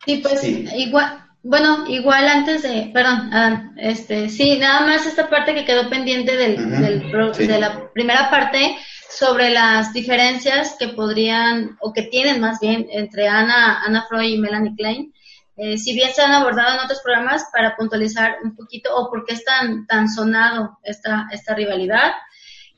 [0.06, 0.66] Sí, pues Sí.
[0.78, 3.30] igual, bueno, igual antes de, perdón,
[3.78, 7.46] este, sí, nada más esta parte que quedó pendiente del, del sí.
[7.46, 8.78] de la primera parte
[9.10, 14.38] sobre las diferencias que podrían, o que tienen más bien, entre Ana, Ana Freud y
[14.38, 15.14] Melanie Klein.
[15.58, 19.26] Eh, si bien se han abordado en otros programas para puntualizar un poquito o por
[19.26, 22.14] qué es tan, tan sonado esta, esta rivalidad.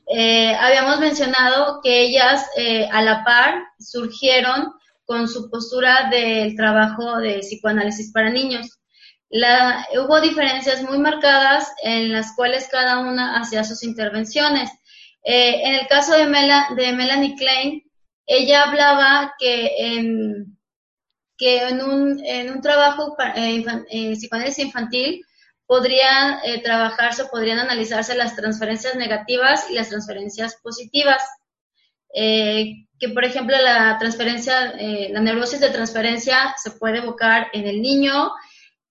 [0.08, 4.72] Eh, habíamos mencionado que ellas eh, a la par surgieron
[5.06, 8.78] con su postura del trabajo de psicoanálisis para niños.
[9.94, 14.70] Hubo diferencias muy marcadas en las cuales cada una hacía sus intervenciones.
[15.24, 17.82] Eh, en el caso de, Mela- de Melanie Klein,
[18.26, 20.56] ella hablaba que en,
[21.80, 25.24] un, trabajo pa- eh, eh, psicoanálisis infantil
[25.66, 31.22] podrían trabajarse o podrían analizarse las transferencias negativas y las transferencias positivas.
[32.18, 37.66] Eh, que por ejemplo la transferencia, eh, la neurosis de transferencia se puede evocar en
[37.66, 38.32] el niño,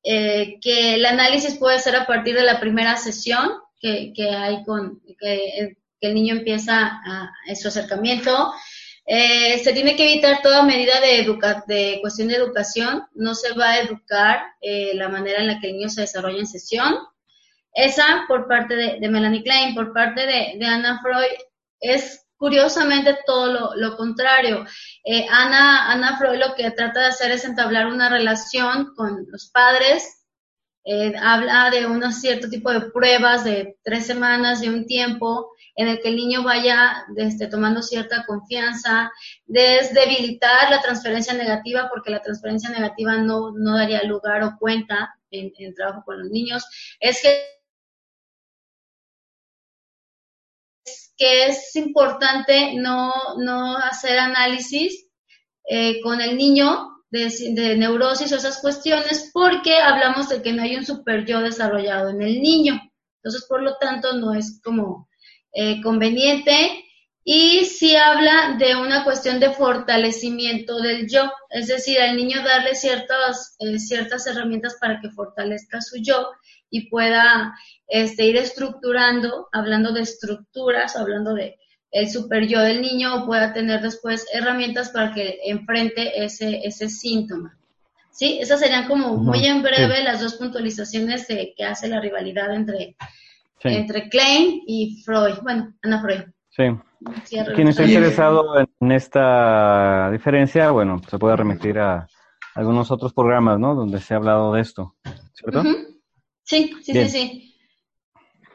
[0.03, 4.63] eh, que el análisis puede ser a partir de la primera sesión que, que hay
[4.63, 8.53] con, que, que el niño empieza a, a su acercamiento.
[9.07, 13.53] Eh, se tiene que evitar toda medida de, educa de cuestión de educación, no se
[13.53, 16.95] va a educar eh, la manera en la que el niño se desarrolla en sesión.
[17.73, 21.37] Esa por parte de, de Melanie Klein, por parte de, de Anna Freud,
[21.79, 24.65] es curiosamente todo lo, contrario.
[25.03, 29.49] Eh, Ana, Ana Freud lo que trata de hacer es entablar una relación con los
[29.51, 30.25] padres,
[30.87, 35.87] eh, habla de un cierto tipo de pruebas de tres semanas, de un tiempo en
[35.87, 39.11] el que el niño vaya este, tomando cierta confianza,
[39.45, 45.51] desdebilitar la transferencia negativa, porque la transferencia negativa no, no daría lugar o cuenta en,
[45.57, 46.63] en trabajo con los niños.
[46.99, 47.23] Es
[51.17, 55.07] que es importante no, no hacer análisis
[55.69, 60.63] eh, con el niño de, de, neurosis o esas cuestiones porque hablamos de que no
[60.63, 62.79] hay un super yo desarrollado en el niño.
[63.17, 65.09] Entonces, por lo tanto, no es como
[65.53, 66.83] eh, conveniente.
[67.23, 72.75] Y sí habla de una cuestión de fortalecimiento del yo, es decir, al niño darle
[72.75, 76.27] ciertas, eh, ciertas herramientas para que fortalezca su yo
[76.69, 77.55] y pueda
[77.87, 81.57] este, ir estructurando, hablando de estructuras, hablando de
[81.91, 87.57] el super yo del niño, pueda tener después herramientas para que enfrente ese, ese síntoma.
[88.11, 88.39] ¿Sí?
[88.41, 90.03] Esas serían como muy en breve sí.
[90.03, 92.95] las dos puntualizaciones de que hace la rivalidad entre,
[93.61, 95.35] Sí, entre Klein y Freud.
[95.43, 96.23] Bueno, Ana Freud.
[96.49, 96.63] sí.
[97.53, 102.07] Quien esté interesado en, esta diferencia, bueno, se puede remitir a
[102.55, 103.75] algunos otros programas, ¿no?
[103.75, 104.95] Donde se ha hablado de esto,
[105.33, 105.59] ¿cierto?
[105.59, 105.94] Ujú.
[106.45, 107.09] Sí, sí, Bien.
[107.09, 107.55] sí, sí.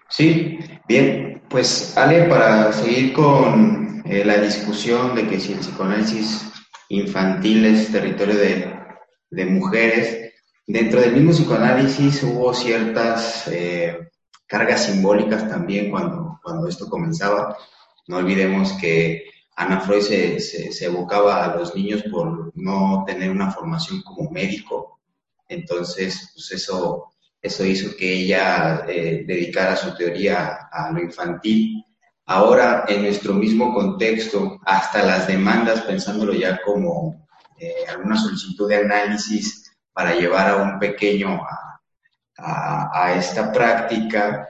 [0.09, 6.51] Sí, bien, pues Ale, para seguir con eh, la discusión de que si el psicoanálisis
[6.89, 8.73] infantil es territorio de,
[9.31, 10.33] de mujeres,
[10.67, 14.11] dentro del mismo psicoanálisis hubo ciertas eh,
[14.47, 17.57] cargas simbólicas también cuando, cuando esto comenzaba.
[18.09, 19.25] No olvidemos que
[19.57, 24.31] Ana Freud se, se, se evocaba a los niños por no tener una formación como
[24.31, 24.99] médico.
[25.49, 27.10] Entonces, pues eso
[27.43, 31.85] eso hizo que ella eh, dedicara su teoría a lo infantil.
[32.27, 37.27] Ahora, en nuestro mismo contexto, hasta las demandas, pensándolo ya como
[37.59, 41.41] eh, alguna solicitud de análisis para llevar a un pequeño
[42.39, 44.49] a, esta práctica,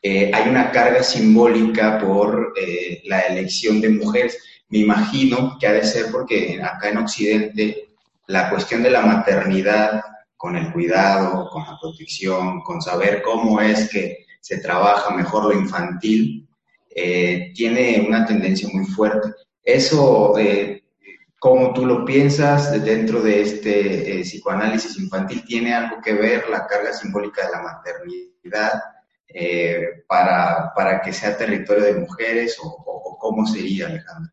[0.00, 4.38] eh, hay una carga simbólica por eh, la elección de mujeres.
[4.68, 7.88] Me imagino que ha de ser porque acá en Occidente
[8.28, 10.02] la cuestión de la maternidad
[10.42, 15.52] con el cuidado, con la protección, con saber cómo es que se trabaja mejor lo
[15.52, 16.48] infantil,
[16.90, 19.28] eh, tiene una tendencia muy fuerte.
[19.62, 20.82] Eso, eh,
[21.38, 26.66] como tú lo piensas dentro de este eh, psicoanálisis infantil, tiene algo que ver la
[26.66, 28.82] carga simbólica de la maternidad
[30.08, 34.32] para, para que sea territorio de mujeres o, cómo sería, Alejandra.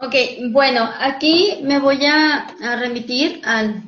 [0.00, 0.14] Ok,
[0.52, 3.82] bueno, aquí me voy a remitir al,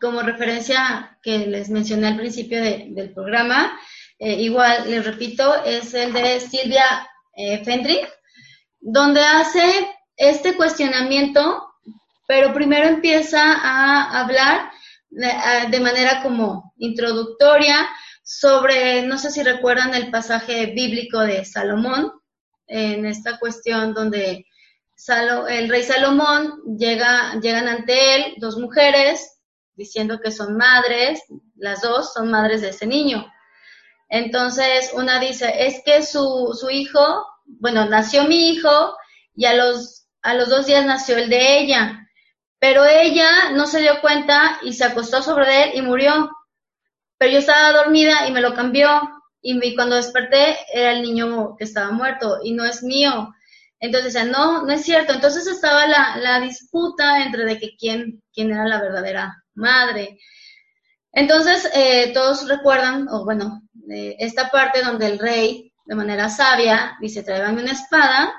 [0.00, 3.78] como referencia que les mencioné al principio de- del programa.
[4.18, 6.84] Eh, igual, les repito, es el de Silvia
[7.36, 8.08] eh, Fendrich,
[8.80, 9.62] donde hace
[10.16, 11.62] este cuestionamiento,
[12.26, 14.70] pero primero empieza a hablar
[15.10, 17.88] de, a- de manera como introductoria
[18.22, 22.10] sobre, no sé si recuerdan el pasaje bíblico de Salomón,
[22.66, 24.46] en esta cuestión donde
[25.48, 29.35] el rey Salomón llega, llegan ante él dos mujeres
[29.76, 31.22] diciendo que son madres,
[31.54, 33.26] las dos son madres de ese niño.
[34.08, 38.96] Entonces una dice, es que su, su hijo, bueno, nació mi hijo
[39.34, 42.08] y a los, a los dos días nació el de ella,
[42.58, 46.30] pero ella no se dio cuenta y se acostó sobre él y murió.
[47.18, 48.88] Pero yo estaba dormida y me lo cambió
[49.42, 53.32] y cuando desperté era el niño que estaba muerto y no es mío.
[53.80, 55.12] Entonces, no, no es cierto.
[55.12, 60.18] Entonces estaba la, disputa entre de que quién, quién era la verdadera madre.
[61.12, 66.96] Entonces, eh, todos recuerdan, o bueno, eh, esta parte donde el rey, de manera sabia,
[67.00, 68.34] dice, tráigame una espada,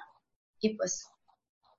[0.59, 1.07] y pues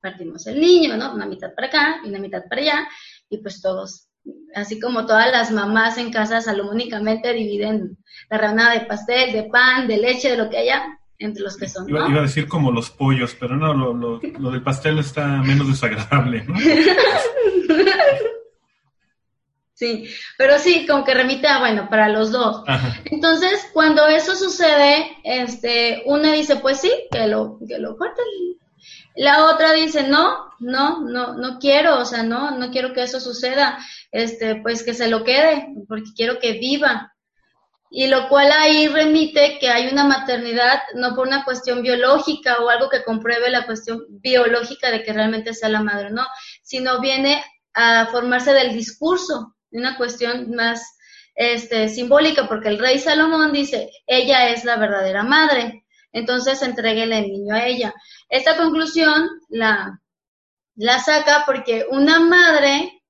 [0.01, 1.15] partimos el niño, ¿no?
[1.15, 2.89] Una mitad para acá y una mitad para allá,
[3.29, 4.09] y pues todos,
[4.55, 7.99] así como todas las mamás en casa salomónicamente dividen
[8.31, 11.69] la rebanada de pastel, de pan, de leche, de lo que haya, entre los que
[11.69, 12.11] son, Iba, ¿no?
[12.11, 15.69] iba a decir como los pollos, pero no, lo, lo, lo del pastel está menos
[15.69, 16.55] desagradable, ¿no?
[19.79, 22.65] Sí, pero sí, como que remite a, bueno, para los dos.
[22.67, 23.01] Ajá.
[23.05, 28.25] Entonces, cuando eso sucede, este, una dice, pues sí, que lo, que lo corten.
[29.15, 33.21] La otra dice, no, no, no, no quiero, o sea, no, no quiero que eso
[33.21, 33.79] suceda,
[34.11, 37.15] este, pues que se lo quede, porque quiero que viva.
[37.91, 42.69] Y lo cual ahí remite que hay una maternidad, no por una cuestión biológica o
[42.69, 46.27] algo que compruebe la cuestión biológica de que realmente sea la madre, no,
[46.63, 47.43] sino viene
[47.75, 50.99] a formarse del discurso, una cuestión más
[51.35, 57.29] este, simbólica, porque el rey Salomón dice, ella es la verdadera madre, entonces entréguele el
[57.29, 57.95] niño a ella.
[58.29, 60.01] Esta conclusión la,
[60.75, 63.03] la saca porque una madre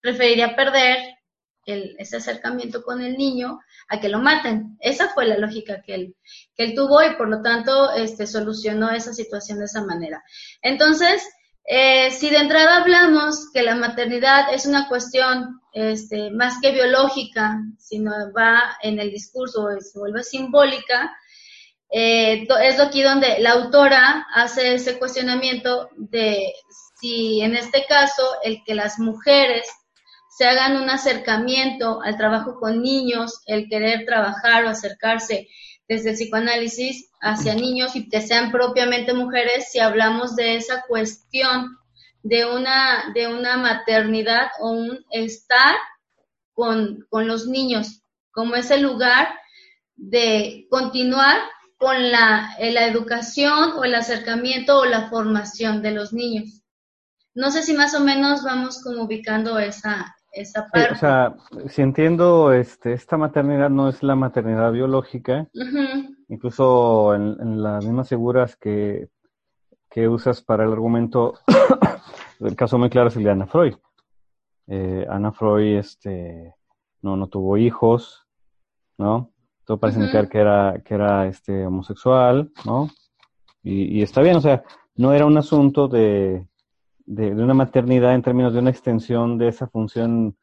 [0.00, 1.16] preferiría perder
[1.64, 4.76] el, ese acercamiento con el niño a que lo maten.
[4.80, 6.16] Esa fue la lógica que él,
[6.56, 10.22] que él tuvo y por lo tanto este, solucionó esa situación de esa manera.
[10.62, 11.22] Entonces,
[11.64, 17.60] eh, si de entrada hablamos que la maternidad es una cuestión este, más que biológica,
[17.78, 21.12] sino va en el discurso, se vuelve simbólica,
[21.94, 26.54] eh, es aquí donde la autora hace ese cuestionamiento de
[26.98, 29.68] si en este caso el que las mujeres
[30.36, 35.48] se hagan un acercamiento al trabajo con niños, el querer trabajar o acercarse
[35.86, 41.76] desde el psicoanálisis hacia niños y que sean propiamente mujeres, si hablamos de esa cuestión
[42.22, 45.76] de una, de una maternidad o un estar
[46.54, 49.28] con, con los niños, como ese lugar
[49.96, 51.36] de continuar
[51.76, 56.62] con la, la educación o el acercamiento o la formación de los niños.
[57.34, 61.36] No sé si más o menos vamos como ubicando esa, esa o sea,
[61.68, 65.48] si entiendo, este, esta maternidad no es la maternidad biológica,
[66.28, 69.08] incluso en, en las mismas figuras que,
[69.90, 71.34] que usas para el argumento,
[72.40, 73.74] el caso muy claro es el de Ana Freud.
[74.68, 76.54] Eh, Ana Freud, este,
[77.02, 78.26] no, no tuvo hijos,
[78.96, 79.30] ¿no?
[79.66, 82.88] Todo parece indicar que era, que era, este, homosexual, ¿no?
[83.62, 84.64] Y, y está bien, o sea,
[84.96, 86.48] no era un asunto de,
[87.06, 90.36] de, de una maternidad en términos de una extensión de esa función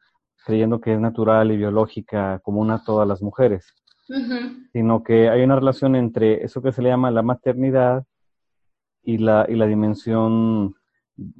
[0.44, 3.66] creyendo que es natural y biológica común a todas las mujeres,
[4.72, 8.04] sino que hay una relación entre eso que se le llama la maternidad
[9.02, 10.74] y la, y la dimensión,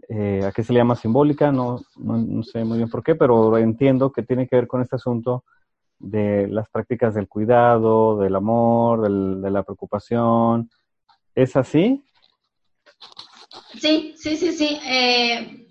[0.08, 1.50] eh, ¿a qué se le llama simbólica?
[1.52, 4.82] No, no, no sé muy bien por qué, pero entiendo que tiene que ver con
[4.82, 5.44] este asunto
[5.98, 10.70] de las prácticas del cuidado, del amor, del- de la preocupación.
[11.34, 12.04] ¿Es así?
[13.78, 14.80] Sí, sí, sí, sí.
[14.84, 15.66] Eh,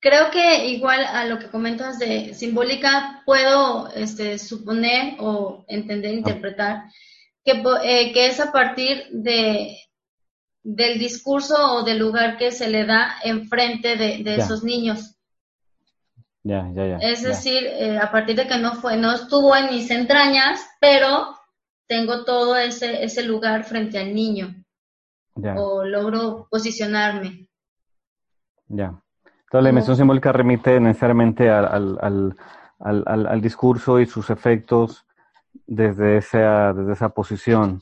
[0.00, 6.84] creo que igual a lo que comentas de simbólica, puedo este, suponer o entender, interpretar
[7.44, 9.78] que, eh, que es a partir de
[10.62, 15.14] del discurso o del lugar que se le da enfrente de, esos niños.
[16.42, 16.96] Ya, ya, ya.
[17.02, 21.36] Es decir, eh, a partir de que no fue, no estuvo en mis entrañas, pero
[21.86, 24.63] tengo todo ese, ese lugar frente al niño
[25.34, 25.54] ya.
[25.54, 27.48] o logro posicionarme.
[28.68, 29.00] Ya.
[29.24, 32.36] Entonces la dimensión simbólica remite necesariamente al, al,
[32.80, 35.04] al, al, discurso y sus efectos
[35.66, 37.80] desde esa, desde esa posición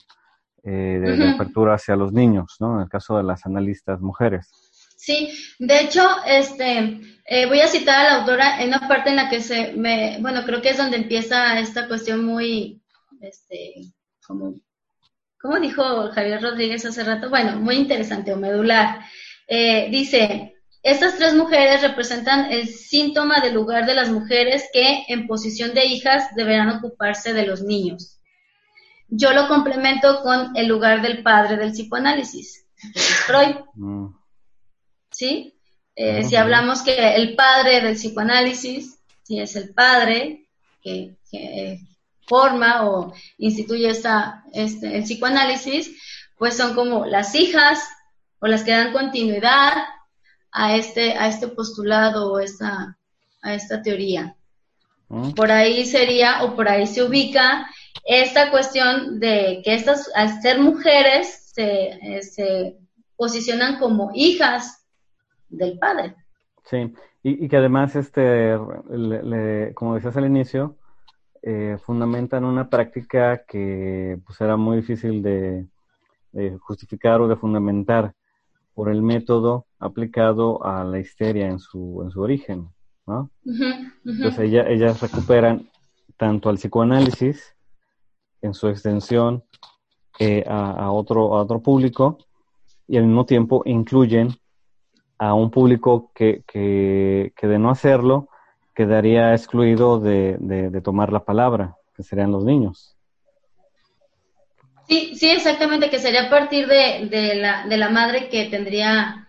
[0.65, 2.77] eh, de, apertura hacia los niños, ¿no?
[2.77, 4.51] En el caso de las analistas mujeres.
[4.97, 9.17] Sí, de hecho, este, eh, voy a citar a la autora en una parte en
[9.17, 12.81] la que se me, bueno, creo que es donde empieza esta cuestión muy,
[13.21, 13.93] este,
[14.25, 14.55] como,
[15.43, 17.29] ¿cómo dijo Javier Rodríguez hace rato?
[17.29, 19.01] Bueno, muy interesante o medular.
[19.49, 25.27] Eh, dice, estas tres mujeres representan el síntoma del lugar de las mujeres que en
[25.27, 28.21] posición de hijas deberán ocuparse de los niños.
[29.09, 33.57] Yo lo complemento con el lugar del padre del psicoanálisis, que es Freud.
[33.75, 34.07] Mm,
[35.11, 35.55] ¿sí?
[35.95, 36.29] Eh, Ujú.
[36.31, 40.47] Si hablamos que el padre del psicoanálisis, si es el padre
[40.81, 41.81] que, que, eh,
[42.33, 45.85] forma o instituye esta, este, el psicoanálisis,
[46.39, 47.79] pues son como las hijas
[48.41, 49.73] o las que dan continuidad
[50.51, 52.97] a este, a este postulado o esta,
[53.43, 54.35] a esta teoría.
[55.09, 57.67] mm, Por ahí sería o por ahí se ubica
[58.05, 61.69] esta cuestión de que estas, al ser mujeres, se,
[62.17, 62.79] eh, se
[63.17, 64.87] posicionan como hijas
[65.51, 66.15] del padre.
[66.71, 66.79] Sí,
[67.23, 68.57] y, y que además, este,
[68.91, 70.79] le- le- como decías al inicio,
[71.43, 75.67] eh, fundamentan una práctica que pues era muy difícil de,
[76.33, 78.15] de justificar o de fundamentar
[78.75, 82.69] por el método aplicado a la histeria en su, en su origen,
[83.07, 83.31] ¿no?
[84.05, 85.69] Entonces ella- ellas recuperan
[86.17, 87.55] tanto al psicoanálisis
[88.41, 89.43] en su extensión
[90.19, 92.19] eh, a, a otro, a otro público
[92.87, 94.29] y al mismo tiempo incluyen
[95.19, 98.29] a un público que, que, que de no hacerlo
[98.75, 102.97] quedaría excluido de, de- de tomar la palabra, que serían los niños.
[104.89, 109.29] Sí, sí, exactamente, que sería a partir de, de la, de la madre que tendría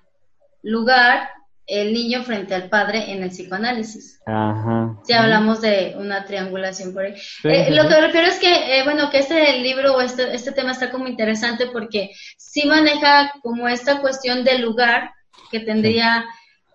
[0.61, 1.29] lugar
[1.65, 4.19] el niño frente al padre en el psicoanálisis.
[4.25, 4.97] Ajá.
[5.03, 7.15] Si hablamos de una triangulación por ahí.
[7.17, 10.01] Sí, Eh, sí, lo que me refiero es que, eh, bueno, que este libro o
[10.01, 15.11] este, este tema está como interesante porque sí maneja como esta cuestión del lugar
[15.51, 16.25] que tendría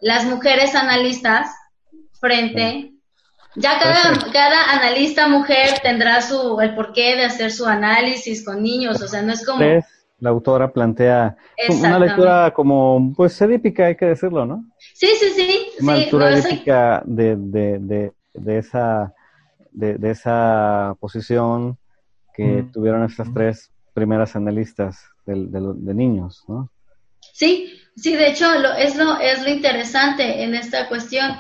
[0.00, 1.50] las mujeres analistas
[2.20, 2.92] frente.
[3.54, 8.62] Ya cada, Pues cada analista mujer tendrá su el porqué de hacer su análisis con
[8.62, 9.84] niños, o sea, no es como Tres,
[10.20, 11.36] la autora plantea
[11.68, 14.64] una lectura como, pues, edípica, hay que decirlo, ¿no?
[14.94, 19.12] Sí, sí, sí, Una sí, lectura no, edípica de, de, de, de esa,
[19.70, 21.78] de, de esa posición
[22.34, 22.72] que Mm.
[22.72, 26.70] tuvieron estas tres primeras analistas del- de, lo- de niños, ¿no?
[27.32, 31.36] Sí, sí, de hecho lo, es, lo, es lo interesante en esta cuestión,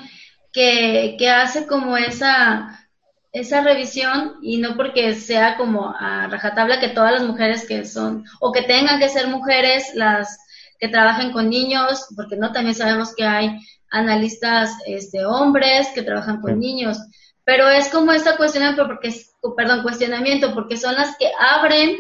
[0.58, 2.88] que, que hace como esa,
[3.30, 8.24] esa revisión y no porque sea como a rajatabla que todas las mujeres que son,
[8.40, 10.36] o que tengan que ser mujeres las
[10.80, 13.56] que trabajen con niños, porque no, también sabemos que hay
[13.92, 16.58] analistas este, hombres que trabajan con Sí.
[16.58, 16.98] niños,
[17.44, 19.14] pero es como esta cuestionamiento, porque,
[19.56, 21.96] perdón, cuestionamiento, porque son las que abren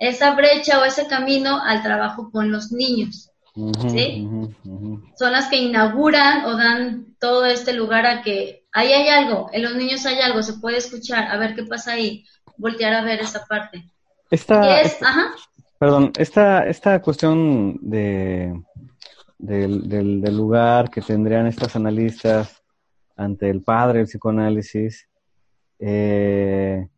[0.00, 4.26] esa brecha o ese camino al trabajo con los niños Sí.
[5.18, 9.62] son las que inauguran o dan todo este lugar a que ahí hay algo, en
[9.62, 12.24] los niños hay algo, se puede escuchar, a ver qué pasa ahí,
[12.56, 13.84] voltear a ver esa parte.
[14.30, 15.34] Esta, Y es, esta- ajá,
[15.78, 18.58] perdón, esta, esta cuestión de,
[19.38, 22.62] del, del, del lugar que tendrían estas analistas
[23.16, 25.06] ante el padre del psicoanálisis,
[25.78, 26.88] eh,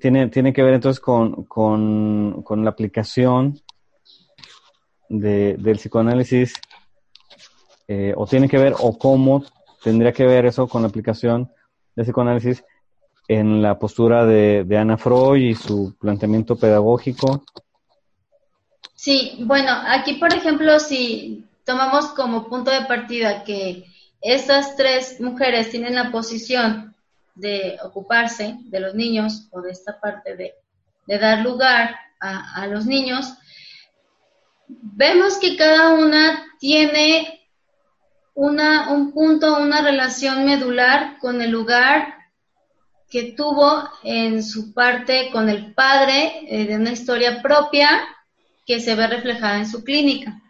[0.00, 3.60] tiene, tiene que ver entonces con, con, con la aplicación
[5.08, 6.54] de, del psicoanálisis,
[7.88, 9.44] eh, o tiene que ver, o cómo
[9.82, 11.50] tendría que ver eso con la aplicación
[11.94, 12.64] del psicoanálisis
[13.28, 17.44] en la postura de, de Ana Freud y su planteamiento pedagógico.
[18.94, 23.84] Sí, bueno, aquí por ejemplo, si tomamos como punto de partida que
[24.20, 26.94] estas tres mujeres tienen la posición
[27.34, 30.54] de ocuparse de los niños o de esta parte de,
[31.18, 33.34] dar lugar a, los niños,
[34.68, 37.40] vemos que cada una tiene
[38.34, 42.14] una, un punto, una relación medular con el lugar
[43.08, 47.88] que tuvo en su parte con el padre eh, de una historia propia
[48.66, 50.42] que se ve reflejada en su clínica.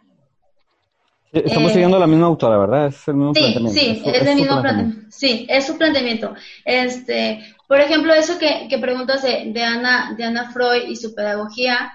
[1.33, 2.87] Estamos eh, siguiendo la misma autora, ¿verdad?
[2.87, 3.81] Es el mismo sí, planteamiento.
[3.81, 5.07] Sí, es, es, el mismo planteamiento.
[5.11, 6.35] Sí, es su planteamiento.
[6.65, 11.15] Este, por ejemplo, eso que, que preguntas de, de, Ana, de Ana Freud y su
[11.15, 11.93] pedagogía,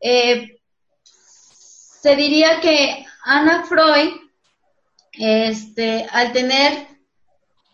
[0.00, 0.55] eh,
[2.06, 4.12] se diría que Ana Freud,
[5.12, 6.86] este, al tener,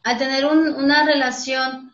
[0.04, 1.92] al tener un, una relación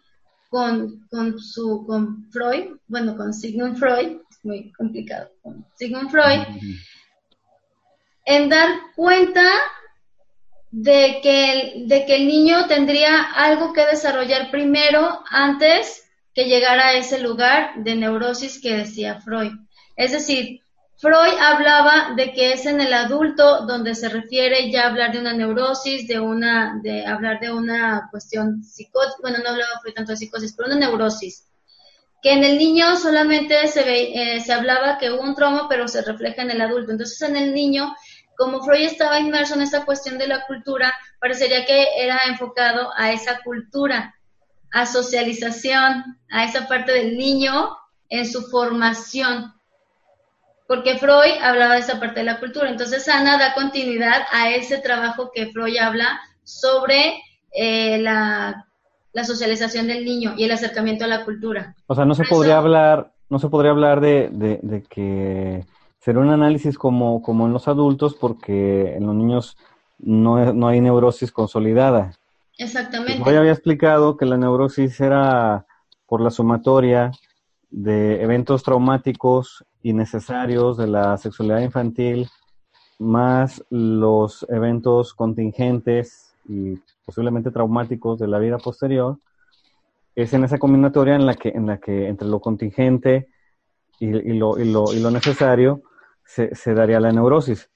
[0.49, 6.41] con, con, su, con Freud, bueno, con Sigmund Freud, es muy complicado, con Sigmund Freud,
[6.41, 6.79] uh -huh
[8.29, 9.49] en dar cuenta
[10.71, 16.89] de que, el, de que el niño tendría algo que desarrollar primero antes que llegara
[16.89, 19.53] a ese lugar de neurosis que decía Freud.
[19.97, 20.61] Es decir,
[21.01, 25.21] Freud hablaba de que es en el adulto donde se refiere ya a hablar de
[25.21, 30.17] una neurosis, de una, de hablar de una cuestión psicótica, bueno, no hablaba tanto de
[30.17, 31.47] psicosis, pero una neurosis.
[32.21, 35.87] Que en el niño solamente se, ve, eh, se hablaba que hubo un trauma, pero
[35.87, 36.91] se refleja en el adulto.
[36.91, 37.95] Entonces, en el niño
[38.39, 43.11] como Freud estaba inmerso en esta cuestión de la cultura, parecería que era enfocado a
[43.11, 44.15] esa cultura,
[44.73, 47.77] a socialización, a esa parte del niño
[48.09, 49.58] en su formación.
[50.69, 52.71] Porque Freud hablaba de esa parte de la cultura.
[52.71, 57.21] Entonces Ana da continuidad a ese trabajo que Freud habla sobre
[57.53, 58.67] eh, la,
[59.13, 61.75] la, socialización del niño y el acercamiento a la cultura.
[61.87, 65.65] O sea, no se podría hablar, no se podría hablar de, de, de que
[65.99, 69.57] será un análisis como, como en los adultos porque en los niños
[69.99, 72.13] no, no hay neurosis consolidada.
[72.59, 73.23] Exactamente.
[73.23, 75.67] Pues había explicado que la neurosis era
[76.07, 77.13] por la sumatoria
[77.71, 82.29] de eventos traumáticos innecesarios de la sexualidad infantil,
[82.99, 89.19] más los eventos contingentes y posiblemente traumáticos de la vida posterior,
[90.15, 93.29] es en esa combinatoria en la que, en la que entre lo contingente
[94.01, 95.83] y, y, lo, y, lo, y lo necesario
[96.25, 97.71] se, daría la neurosis.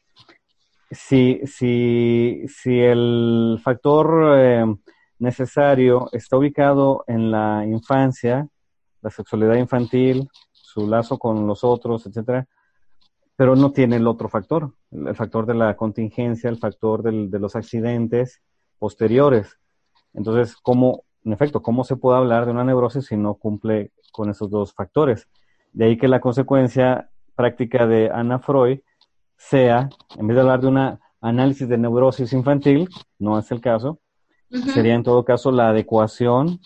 [0.91, 4.65] Si, si, si el factor eh,
[5.19, 8.47] necesario está ubicado en la infancia,
[9.01, 10.29] la sexualidad infantil,
[10.73, 12.47] su lazo con los otros, etcétera,
[13.37, 17.39] pero no tiene el otro factor, el factor de la contingencia, el factor del, de
[17.39, 18.41] los accidentes
[18.79, 19.59] posteriores.
[20.15, 24.31] Entonces, ¿cómo, en efecto, cómo se puede hablar de una neurosis si no cumple con
[24.31, 25.29] esos dos factores?
[25.73, 28.81] De ahí que la consecuencia práctica de Ana Freud
[29.37, 33.99] sea, en vez de hablar de un análisis de neurosis infantil, no es el caso,
[34.51, 34.73] uh -huh.
[34.75, 36.61] sería en todo caso la adecuación,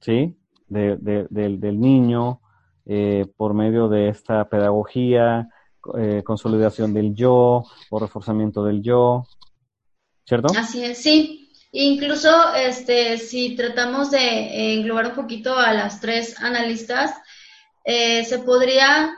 [0.00, 0.36] ¿sí?
[0.68, 2.40] De, de, de, del niño
[2.86, 5.48] eh, por medio de esta pedagogía,
[5.98, 9.26] eh, consolidación del yo o reforzamiento del yo,
[10.24, 10.48] ¿cierto?
[10.56, 11.50] Así es, sí.
[11.72, 17.14] Incluso este, si tratamos de eh, englobar un poquito a las tres analistas,
[17.84, 19.12] eh, se podría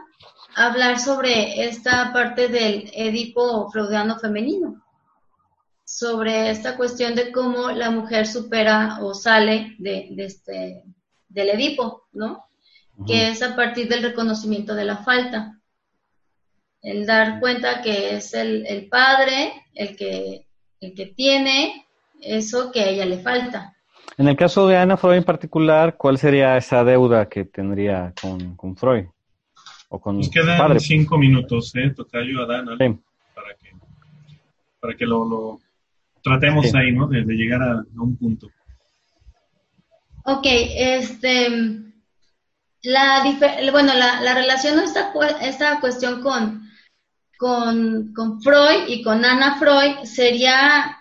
[0.54, 4.82] hablar sobre esta parte del Edipo freudiano femenino,
[5.84, 10.84] sobre esta cuestión de cómo la mujer supera o sale de, de este,
[11.28, 12.46] del Edipo, ¿no?
[12.96, 13.06] Uh -huh.
[13.06, 15.60] Que es a partir del reconocimiento de la falta.
[16.82, 20.46] El dar cuenta que es el, el padre el que,
[20.80, 21.86] el que tiene
[22.20, 23.74] eso que a ella le falta.
[24.16, 28.54] En el caso de Ana Freud en particular, ¿cuál sería esa deuda que tendría con,
[28.56, 29.06] con Freud?
[29.88, 30.78] O con Nos quedan padre?
[30.78, 31.90] cinco minutos, ¿eh?
[31.96, 32.98] Tocayo, Adán, sí.
[33.34, 33.70] para que,
[34.80, 35.60] para que lo, lo
[36.22, 36.76] tratemos sí.
[36.76, 37.08] ahí, ¿no?
[37.08, 38.48] De, de llegar a, a, un punto.
[40.26, 41.48] Ok, este,
[42.84, 43.24] la,
[43.72, 46.70] bueno, la, la relación, esta, esta cuestión con,
[47.38, 50.98] con, con Freud y con Ana Freud sería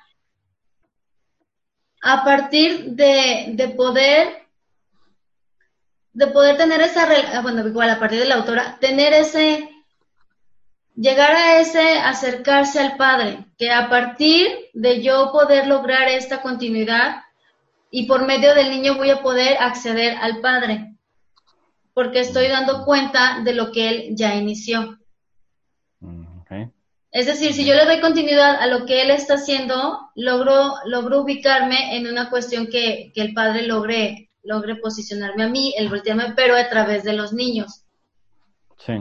[2.02, 4.44] a partir de, de poder
[6.14, 7.08] de poder tener esa,
[7.42, 9.68] bueno, igual a partir de la autora, tener ese,
[10.96, 17.24] llegar a ese acercarse al Padre, que a partir de yo poder lograr esta continuidad
[17.90, 20.93] y por medio del niño voy a poder acceder al Padre,
[21.94, 25.00] porque estoy dando cuenta de lo que Él ya inició.
[26.00, 26.24] Mm.
[27.14, 31.22] Es decir, si yo le doy continuidad a lo que él está haciendo, logro, logro
[31.22, 36.34] ubicarme en una cuestión que, que el padre logre, logre posicionarme a mí, el voltearme,
[36.36, 37.84] pero a través de los niños.
[38.80, 38.94] Sí.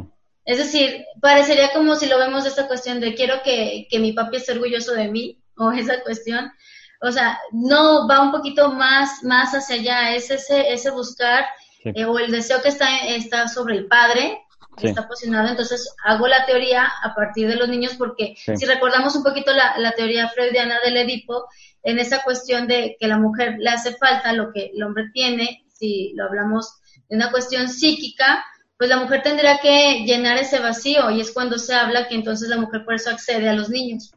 [0.44, 4.12] Es decir, parecería como si lo vemos de esta cuestión de quiero que, que mi
[4.12, 6.52] papi esté orgulloso de mí, o esa cuestión.
[7.00, 11.46] O sea, no va un poquito más, más hacia allá, es ese, ese buscar
[11.82, 11.90] Sí.
[11.94, 14.38] eh, o el deseo que está, está sobre el padre,
[14.76, 14.86] que Sí.
[14.88, 15.48] está posicionado.
[15.48, 18.56] Entonces, hago la teoría a partir de los niños porque Sí.
[18.56, 21.46] si recordamos un poquito la, la teoría freudiana del Edipo,
[21.82, 25.64] en esa cuestión de que la mujer le hace falta lo que el hombre tiene,
[25.68, 26.78] si lo hablamos
[27.08, 28.44] de una cuestión psíquica,
[28.78, 32.48] pues la mujer tendría que llenar ese vacío y es cuando se habla que entonces
[32.48, 34.12] la mujer por eso accede a los niños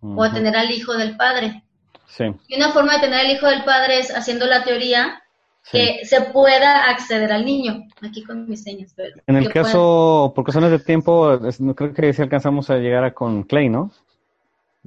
[0.00, 1.62] o a tener al hijo del padre.
[2.06, 5.22] Sí, Y una forma de tener al hijo del padre es haciendo la teoría
[5.62, 5.78] sí.
[5.98, 7.84] que se pueda acceder al niño.
[8.02, 11.74] Aquí con mis señas, pero En el que pueda- caso, por cuestiones de tiempo, no
[11.74, 13.90] creo que si alcanzamos a llegar a con Clay, ¿no?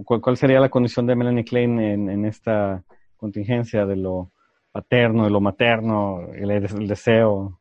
[0.03, 2.83] ¿Cuál, cuál sería la condición de Melanie Klein en, en esta
[3.17, 4.29] contingencia de lo
[4.73, 7.59] paterno, de lo materno, el, el deseo?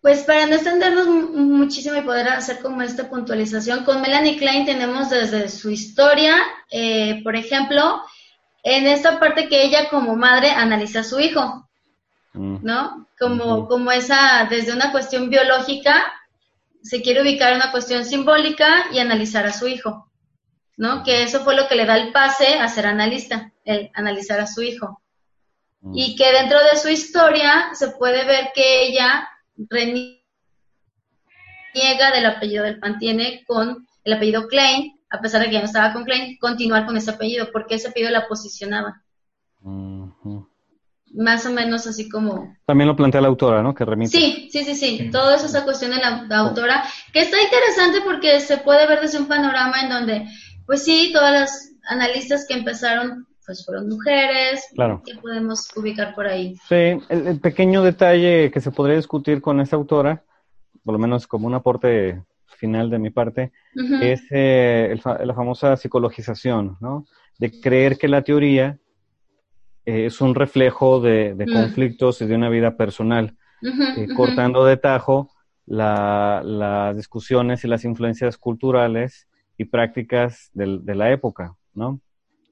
[0.00, 4.64] Pues para no extendernos mu- muchísimo y poder hacer como esta puntualización, con Melanie Klein
[4.64, 6.34] tenemos desde su historia,
[6.70, 8.00] eh, por ejemplo,
[8.62, 11.68] en esta parte que ella como madre analiza a su hijo,
[12.32, 13.08] ¿no?
[13.18, 16.04] Como, como esa, desde una cuestión biológica,
[16.82, 20.10] se quiere ubicar en una cuestión simbólica y analizar a su hijo,
[20.76, 21.02] ¿no?
[21.02, 24.46] Que eso fue lo que le da el pase a ser analista, el analizar a
[24.46, 25.02] su hijo.
[25.94, 30.20] Y que dentro de su historia se puede ver que ella reniega
[32.12, 35.94] del apellido del Pantiene con el apellido Klein, a pesar de que ya no estaba
[35.94, 39.02] con Klein, continuar con ese apellido, porque ese apellido la posicionaba.
[41.12, 42.56] Más o menos así como...
[42.66, 43.74] También lo plantea la autora, ¿no?
[43.74, 44.16] Que remite.
[44.16, 44.98] Sí, sí, sí, sí.
[44.98, 45.10] Sí.
[45.10, 49.00] Todo eso esa cuestión de la, la autora, que está interesante porque se puede ver
[49.00, 50.26] desde un panorama en donde,
[50.66, 55.02] pues sí, todas las analistas que empezaron, pues fueron mujeres, Claro.
[55.04, 56.54] que podemos ubicar por ahí.
[56.68, 56.76] Sí,
[57.08, 60.22] el, el pequeño detalle que se podría discutir con esta autora,
[60.84, 62.22] por lo menos como un aporte
[62.56, 63.96] final de mi parte, Ujú.
[64.00, 67.06] es eh, el la famosa psicologización, ¿no?
[67.38, 68.78] De creer que la teoría
[69.90, 71.50] eh, es un reflejo de, de Mm.
[71.50, 73.36] conflictos y de una vida personal,
[73.96, 75.30] eh, cortando de tajo
[75.66, 79.28] la- las discusiones y las influencias culturales
[79.58, 82.00] y prácticas del- de la época, ¿no?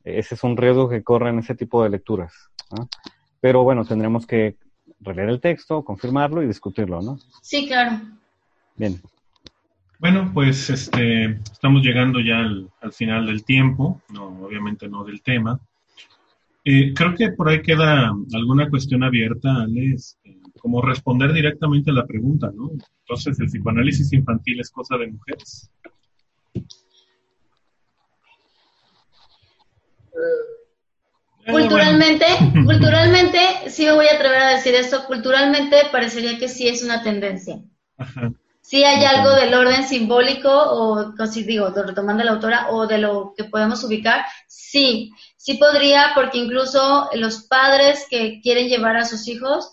[0.04, 2.32] Ese es un riesgo que corren ese tipo de lecturas,
[2.70, 2.88] ¿no?
[3.40, 4.56] Pero bueno, tendremos que
[5.00, 7.18] releer el texto, confirmarlo y discutirlo, ¿no?
[7.42, 8.00] Sí, claro.
[8.76, 9.00] Bien.
[10.00, 15.22] Bueno, pues este, estamos llegando ya al, al final del tiempo, no, obviamente no del
[15.22, 15.58] tema.
[16.64, 21.94] Eh, creo que por ahí queda alguna cuestión abierta, Ale, este, como responder directamente a
[21.94, 22.70] la pregunta, ¿no?
[23.00, 25.70] Entonces, ¿el psicoanálisis infantil es cosa de mujeres?
[31.46, 32.26] Eh, Culturalmente,
[32.66, 33.38] culturalmente,
[33.70, 37.60] sí me voy a atrever a decir esto, culturalmente parecería que sí es una tendencia.
[37.96, 42.86] ajá, Sí hay algo del orden simbólico, o con- si digo, retomando la autora, o
[42.86, 48.98] de lo que podemos ubicar, sí, sí podría, porque incluso los padres que quieren llevar
[48.98, 49.72] a sus hijos,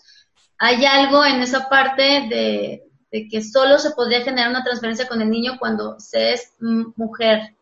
[0.58, 5.20] hay algo en esa parte de, de que solo se podría generar una transferencia con
[5.20, 7.54] el niño cuando se es mujer,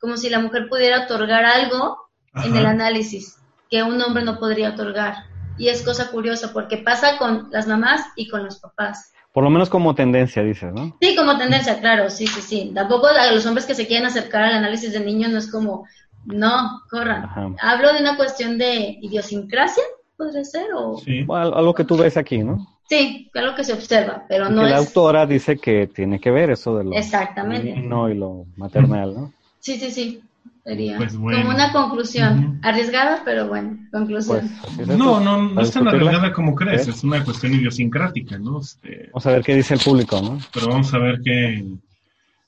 [0.00, 1.98] como si la mujer pudiera otorgar algo
[2.34, 3.38] en el análisis
[3.70, 5.14] que un hombre no podría otorgar.
[5.58, 9.12] Y es cosa curiosa porque pasa con las mamás y con los papás.
[9.32, 10.96] Por lo menos como tendencia, dices, ¿no?
[11.00, 12.72] Sí, como tendencia, claro, sí, sí, sí.
[12.74, 15.86] Tampoco a los hombres que se quieren acercar al análisis de niños no es como,
[16.24, 17.24] no, corran.
[17.24, 17.50] Ajá.
[17.60, 19.82] Hablo de una cuestión de idiosincrasia,
[20.16, 20.98] podría ser, o...
[20.98, 21.24] sí.
[21.28, 22.66] Al- Algo que tú ves aquí, ¿no?
[22.88, 24.86] Sí, algo que se observa, pero no que la es...
[24.88, 27.72] autora dice que tiene que ver eso de lo Exactamente.
[27.72, 29.32] divino y lo maternal, ¿no?
[29.60, 30.20] Sí, sí, sí.
[30.64, 31.40] Sería Pues bueno.
[31.42, 32.60] como una conclusión.
[32.62, 34.48] Arriesgada, pero bueno, conclusión.
[34.76, 34.86] Pues.
[34.88, 36.90] No, no, no ¿A es tan arriesgada como crees, ¿Eh?
[36.90, 38.60] es una cuestión idiosincrática, ¿no?
[38.60, 40.38] Este, Vamos a ver qué dice el público, ¿no?
[40.54, 41.64] pero vamos a ver que,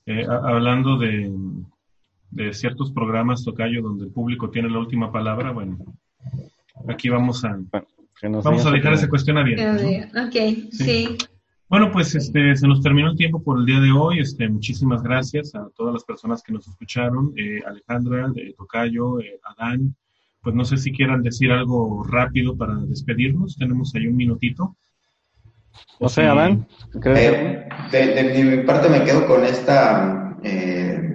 [0.06, 1.32] eh, hablando de,
[2.35, 5.78] de ciertos programas, Tocayo, donde el público tiene la última palabra, bueno,
[6.89, 7.59] aquí vamos a,
[8.22, 9.72] vamos a dejar esa cuestión abierta.
[9.72, 9.78] ¿no?
[9.80, 11.16] Eh, Ok, sí.
[11.68, 14.20] Bueno, pues este, se nos terminó el tiempo por el día de hoy.
[14.20, 17.32] Este, muchísimas gracias a todas las personas que nos escucharon.
[17.37, 19.97] Eh, Alejandra, eh, Tocayo, eh, Adán.
[20.43, 23.57] Pues no sé si quieran decir algo rápido para despedirnos.
[23.57, 24.76] Tenemos ahí un minutito.
[25.99, 26.24] No sé.
[26.26, 26.68] Adán.
[27.07, 31.13] Eh, de, de mi parte me quedo con esta, eh,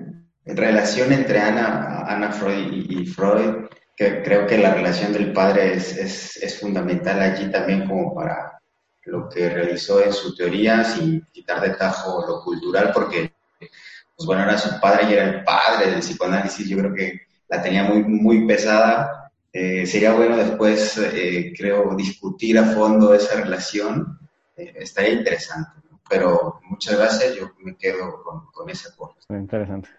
[0.56, 6.58] relación entre Ana, Ana Freud y, Freud, que creo que la relación del padre es,
[6.60, 8.60] fundamental allí también como para
[9.06, 14.44] lo que realizó en su teoría, sin quitar de tajo lo cultural, porque, pues bueno,
[14.44, 18.04] era su padre y era el padre del psicoanálisis, yo creo que la tenía muy,
[18.04, 19.32] muy pesada.
[19.52, 24.20] Eh, sería bueno después, eh, creo, discutir a fondo esa relación,
[24.56, 25.72] eh, estaría interesante,
[26.08, 29.22] pero muchas gracias, yo me quedo con, con ese aporte.
[29.30, 29.90] Interesante.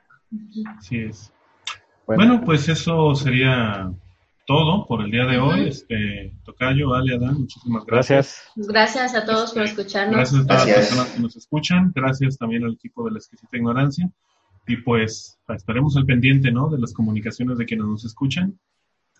[0.78, 1.32] Así es.
[2.06, 3.92] Bueno, pues eso sería
[4.46, 5.68] todo por el día de hoy.
[5.68, 8.42] Este, Tocayo, Ale, Adán, muchísimas gracias.
[8.56, 10.16] Gracias a todos por escucharnos.
[10.16, 11.92] Gracias a todas las personas que nos escuchan.
[11.94, 14.10] Gracias también al equipo de la exquisita ignorancia.
[14.66, 16.68] Y pues estaremos al pendiente, ¿no?
[16.68, 18.58] De las comunicaciones de quienes nos escuchan.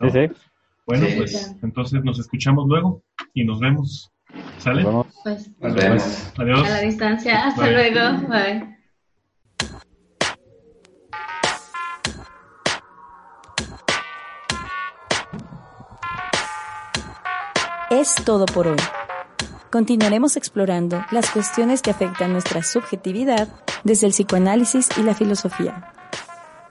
[0.01, 0.11] ¿no?
[0.11, 0.35] Sí, sí.
[0.87, 1.15] Bueno, Sí.
[1.17, 3.03] pues entonces nos escuchamos luego
[3.35, 4.11] y nos vemos.
[4.59, 4.83] ¿Sale?
[4.83, 5.07] Nos vemos.
[5.23, 6.33] Pues Nos vemos.
[6.39, 6.67] Adiós.
[6.67, 7.47] a la distancia.
[7.47, 7.73] Hasta Bye.
[7.73, 8.29] luego.
[8.29, 8.80] Bye.
[18.01, 18.79] Es todo por hoy.
[19.71, 23.47] Continuaremos explorando las cuestiones que afectan nuestra subjetividad
[23.85, 25.93] desde el psicoanálisis y la filosofía.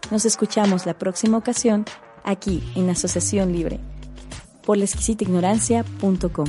[0.09, 1.85] Nos escuchamos la próxima ocasión
[2.23, 3.79] aquí en Asociación Libre
[4.65, 6.47] por la ignorancia.com.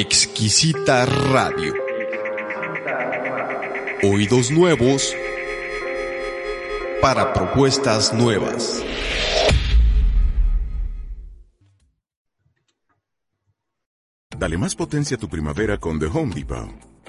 [0.00, 1.74] Exquisita Radio.
[4.02, 5.14] Oídos nuevos
[7.02, 8.82] para propuestas nuevas.
[14.38, 16.70] Dale más potencia a tu primavera con The Home Depot.